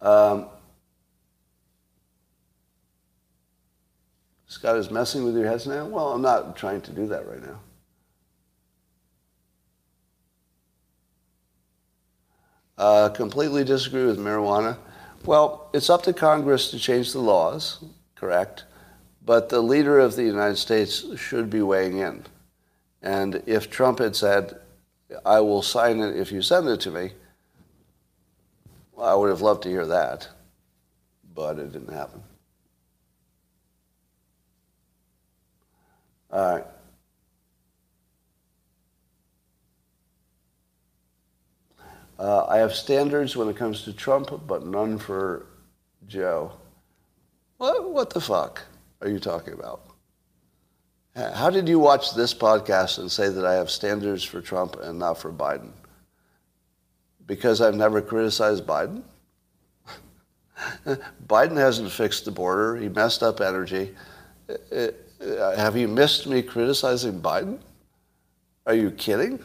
[0.00, 0.48] Um,
[4.54, 5.84] Scott is messing with your heads now?
[5.84, 7.58] Well, I'm not trying to do that right now.
[12.78, 14.78] Uh, completely disagree with marijuana.
[15.24, 17.84] Well, it's up to Congress to change the laws,
[18.14, 18.62] correct?
[19.26, 22.24] But the leader of the United States should be weighing in.
[23.02, 24.60] And if Trump had said,
[25.26, 27.10] I will sign it if you send it to me,
[28.92, 30.28] well, I would have loved to hear that.
[31.34, 32.22] But it didn't happen.
[36.34, 36.64] All right.
[42.18, 45.46] Uh, I have standards when it comes to Trump, but none for
[46.08, 46.52] Joe.
[47.58, 48.62] What, what the fuck
[49.00, 49.82] are you talking about?
[51.14, 54.98] How did you watch this podcast and say that I have standards for Trump and
[54.98, 55.70] not for Biden?
[57.26, 59.04] Because I've never criticized Biden?
[61.28, 62.74] Biden hasn't fixed the border.
[62.74, 63.94] He messed up energy.
[65.24, 67.58] Uh, have you missed me criticizing Biden?
[68.66, 69.42] Are you kidding?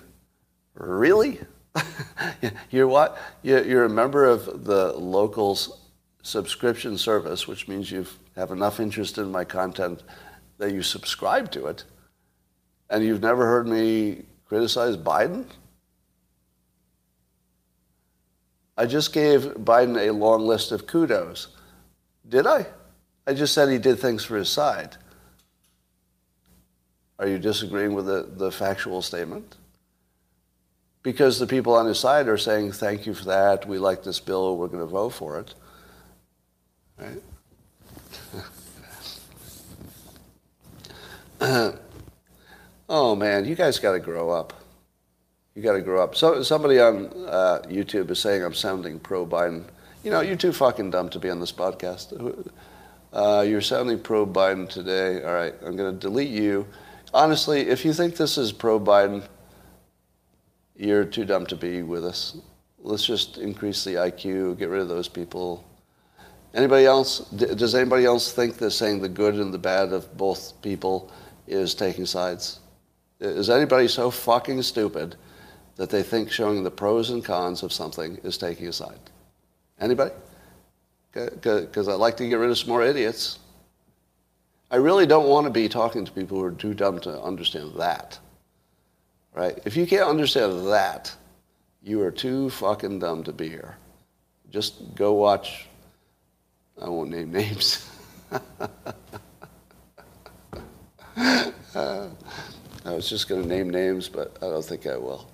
[0.74, 1.40] Really?
[2.70, 3.18] you're what?
[3.44, 5.80] You're a member of the locals
[6.22, 8.06] subscription service, which means you
[8.36, 10.04] have enough interest in my content
[10.58, 11.86] that you subscribe to it,
[12.90, 15.46] and you've never heard me criticize Biden?
[18.78, 21.48] I just gave Biden a long list of kudos.
[22.28, 22.66] Did I?
[23.28, 24.98] I just said he did things for his side.
[27.20, 29.58] Are you disagreeing with the, the factual statement?
[31.04, 34.20] Because the people on his side are saying, thank you for that, we like this
[34.20, 35.54] bill, we're going to vote for it.
[36.98, 37.22] Right?
[42.90, 44.54] oh man, you guys got to grow up.
[45.56, 46.16] You got to grow up.
[46.16, 49.64] So somebody on uh, YouTube is saying I'm sounding pro Biden.
[50.04, 52.50] You know, you're too fucking dumb to be on this podcast.
[53.12, 55.24] Uh, you're sounding pro Biden today.
[55.24, 56.66] All right, I'm going to delete you.
[57.14, 59.28] Honestly, if you think this is pro Biden,
[60.76, 62.38] you're too dumb to be with us.
[62.78, 65.66] Let's just increase the IQ, get rid of those people.
[66.54, 67.20] Anybody else?
[67.30, 71.12] Does anybody else think that saying the good and the bad of both people
[71.48, 72.60] is taking sides?
[73.20, 75.16] Is anybody so fucking stupid
[75.76, 79.00] that they think showing the pros and cons of something is taking a side?
[79.80, 80.12] Anybody?
[81.12, 83.40] Because I'd like to get rid of some more idiots.
[84.72, 87.74] I really don't want to be talking to people who are too dumb to understand
[87.78, 88.20] that.
[89.34, 89.58] Right?
[89.66, 91.16] If you can't understand that,
[91.82, 93.78] you are too fucking dumb to be here.
[94.52, 95.68] Just go watch.
[96.82, 97.90] I won't name names.
[101.16, 102.08] uh,
[102.86, 105.28] I was just going to name names, but I don't think I will,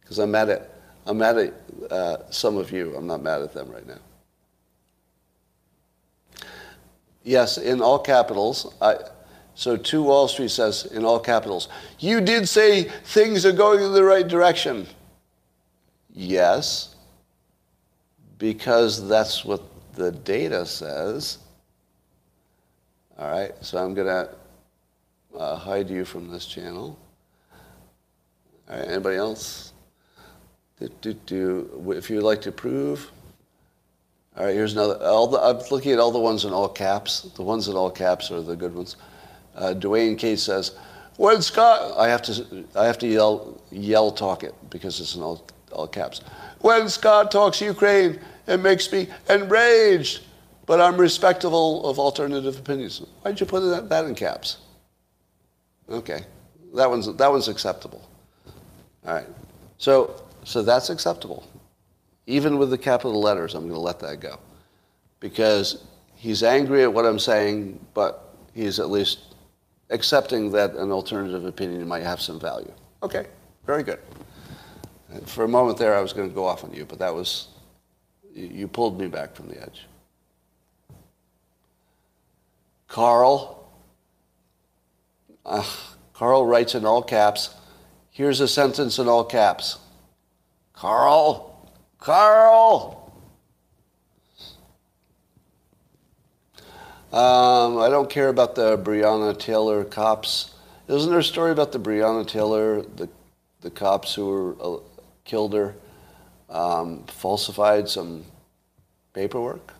[0.00, 0.68] because I'm mad at
[1.06, 1.54] I'm mad at
[1.90, 2.94] uh, some of you.
[2.96, 3.98] I'm not mad at them right now.
[7.24, 8.74] Yes, in all capitals.
[8.80, 8.96] I,
[9.54, 11.68] so 2 Wall Street says in all capitals,
[11.98, 14.86] you did say things are going in the right direction.
[16.12, 16.96] Yes,
[18.38, 19.62] because that's what
[19.94, 21.38] the data says.
[23.18, 24.30] All right, so I'm going to
[25.38, 26.98] uh, hide you from this channel.
[28.68, 29.72] All right, anybody else?
[30.80, 31.94] Do, do, do.
[31.96, 33.10] If you'd like to prove,
[34.36, 34.96] all right, here's another.
[35.04, 37.22] All the, I'm looking at all the ones in all caps.
[37.36, 38.96] The ones in all caps are the good ones.
[39.54, 40.74] Uh, Dwayne Cates says,
[41.18, 45.22] "When Scott," I have to, I have to yell, yell talk it because it's in
[45.22, 46.22] all, all caps.
[46.60, 50.22] When Scott talks Ukraine, it makes me enraged,
[50.64, 53.02] but I'm respectful of alternative opinions.
[53.20, 54.58] Why'd you put that, that in caps?
[55.90, 56.24] Okay,
[56.74, 58.08] that one's that one's acceptable.
[59.06, 59.26] All right,
[59.76, 61.44] so so that's acceptable.
[62.26, 64.38] Even with the capital letters, I'm going to let that go.
[65.20, 69.34] Because he's angry at what I'm saying, but he's at least
[69.90, 72.72] accepting that an alternative opinion might have some value.
[73.02, 73.26] Okay,
[73.66, 73.98] very good.
[75.26, 77.48] For a moment there, I was going to go off on you, but that was,
[78.34, 79.86] you pulled me back from the edge.
[82.88, 83.68] Carl,
[85.44, 85.64] uh,
[86.14, 87.54] Carl writes in all caps,
[88.10, 89.78] here's a sentence in all caps.
[90.72, 91.51] Carl,
[92.02, 93.12] Carl!
[97.12, 100.52] Um, I don't care about the Breonna Taylor cops.
[100.88, 103.08] Isn't there a story about the Breonna Taylor, the,
[103.60, 104.80] the cops who were, uh,
[105.24, 105.76] killed her,
[106.50, 108.24] um, falsified some
[109.12, 109.72] paperwork?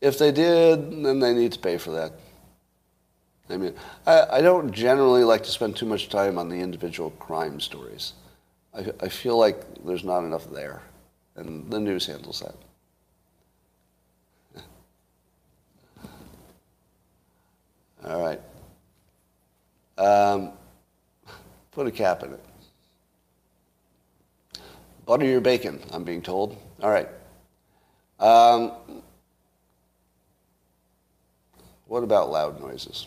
[0.00, 2.12] If they did, then they need to pay for that.
[3.50, 3.74] I mean,
[4.06, 8.14] I, I don't generally like to spend too much time on the individual crime stories.
[8.72, 10.80] I, I feel like there's not enough there
[11.36, 12.54] and the news handles that.
[18.04, 18.40] All right.
[19.98, 20.52] Um,
[21.72, 22.44] put a cap in it.
[25.06, 26.56] Butter your bacon, I'm being told.
[26.82, 27.08] All right.
[28.20, 28.72] Um,
[31.86, 33.06] what about loud noises?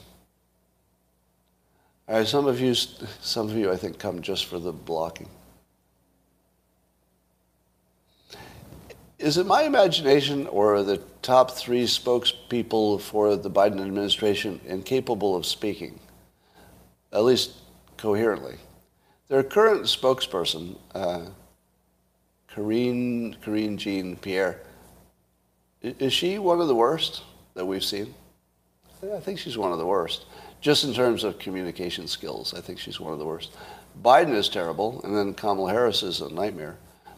[2.08, 5.30] All right, some of you, some of you, I think, come just for the blocking.
[9.24, 15.34] Is it my imagination or are the top three spokespeople for the Biden administration incapable
[15.34, 15.98] of speaking,
[17.14, 17.54] at least
[17.96, 18.58] coherently?
[19.30, 21.28] Their current spokesperson, uh,
[22.50, 24.60] Karine, Karine Jean Pierre,
[25.82, 28.14] is she one of the worst that we've seen?
[29.02, 30.26] I think she's one of the worst.
[30.60, 33.56] Just in terms of communication skills, I think she's one of the worst.
[34.04, 36.76] Biden is terrible, and then Kamala Harris is a nightmare.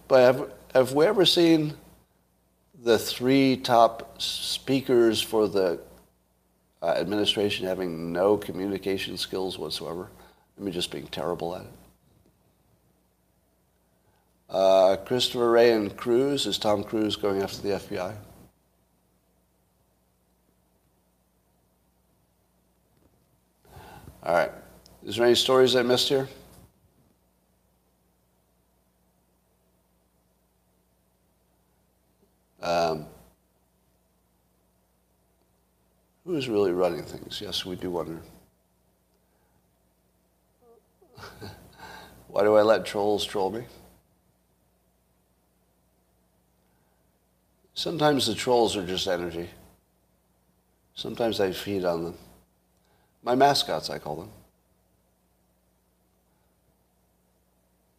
[0.08, 1.74] But have, have we ever seen
[2.86, 5.79] the three top speakers for the
[6.83, 10.07] uh, administration having no communication skills whatsoever.
[10.55, 11.71] I mean, just being terrible at it.
[14.51, 16.45] Uh, Christopher Wray and Cruz.
[16.45, 18.15] Is Tom Cruise going after the FBI?
[24.21, 24.51] All right.
[25.03, 26.29] Is there any stories I missed here?
[32.66, 33.05] Um,
[36.26, 37.39] who is really running things?
[37.39, 38.20] Yes, we do wonder.
[42.28, 43.66] Why do I let trolls troll me?
[47.76, 49.51] Sometimes the trolls are just energy.
[50.95, 52.18] Sometimes I feed on them.
[53.22, 54.32] My mascots, I call them.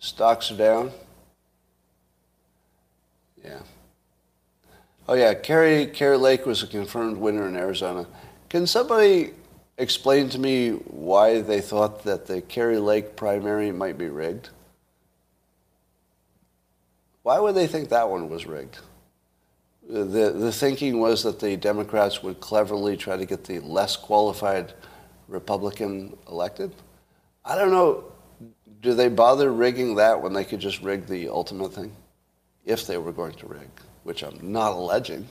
[0.00, 0.90] Stocks are down.
[3.44, 3.60] Yeah.
[5.08, 8.06] Oh yeah, Kari Kari Lake was a confirmed winner in Arizona.
[8.48, 9.34] Can somebody
[9.78, 14.50] explain to me why they thought that the Kari Lake primary might be rigged?
[17.22, 18.78] Why would they think that one was rigged?
[19.88, 24.72] The, the thinking was that the Democrats would cleverly try to get the less qualified
[25.28, 26.72] Republican elected.
[27.44, 28.12] I don't know.
[28.82, 31.94] Do they bother rigging that when they could just rig the ultimate thing?
[32.64, 33.68] If they were going to rig,
[34.06, 35.26] which I'm not alleging.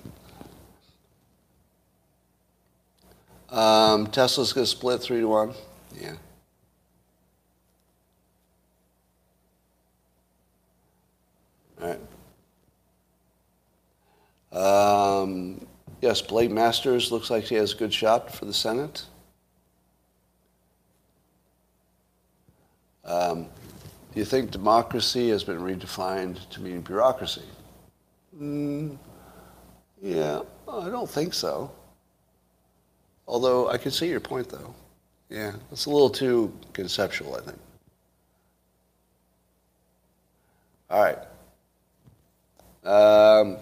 [3.49, 5.53] Um, Tesla's going to split three to one.
[5.97, 6.15] Yeah.
[11.81, 11.97] All
[14.51, 15.21] right.
[15.31, 15.65] Um,
[16.01, 19.05] yes, Blake Masters looks like he has a good shot for the Senate.
[23.05, 23.43] Um,
[24.13, 27.43] do you think democracy has been redefined to mean bureaucracy?
[28.39, 28.97] Mm,
[30.01, 31.71] yeah, I don't think so.
[33.27, 34.73] Although I can see your point, though.
[35.29, 37.57] Yeah, it's a little too conceptual, I think.
[40.89, 41.17] All right.
[42.83, 43.57] Um,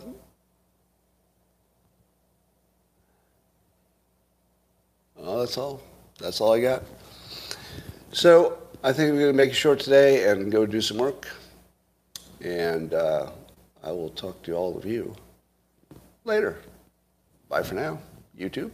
[5.16, 5.82] well, that's all.
[6.20, 6.84] That's all I got.
[8.12, 11.28] So I think we're going to make it short today and go do some work.
[12.42, 13.32] And uh,
[13.84, 15.14] I will talk to all of you
[16.24, 16.58] later.
[17.50, 18.00] Bye for now.
[18.38, 18.72] YouTube.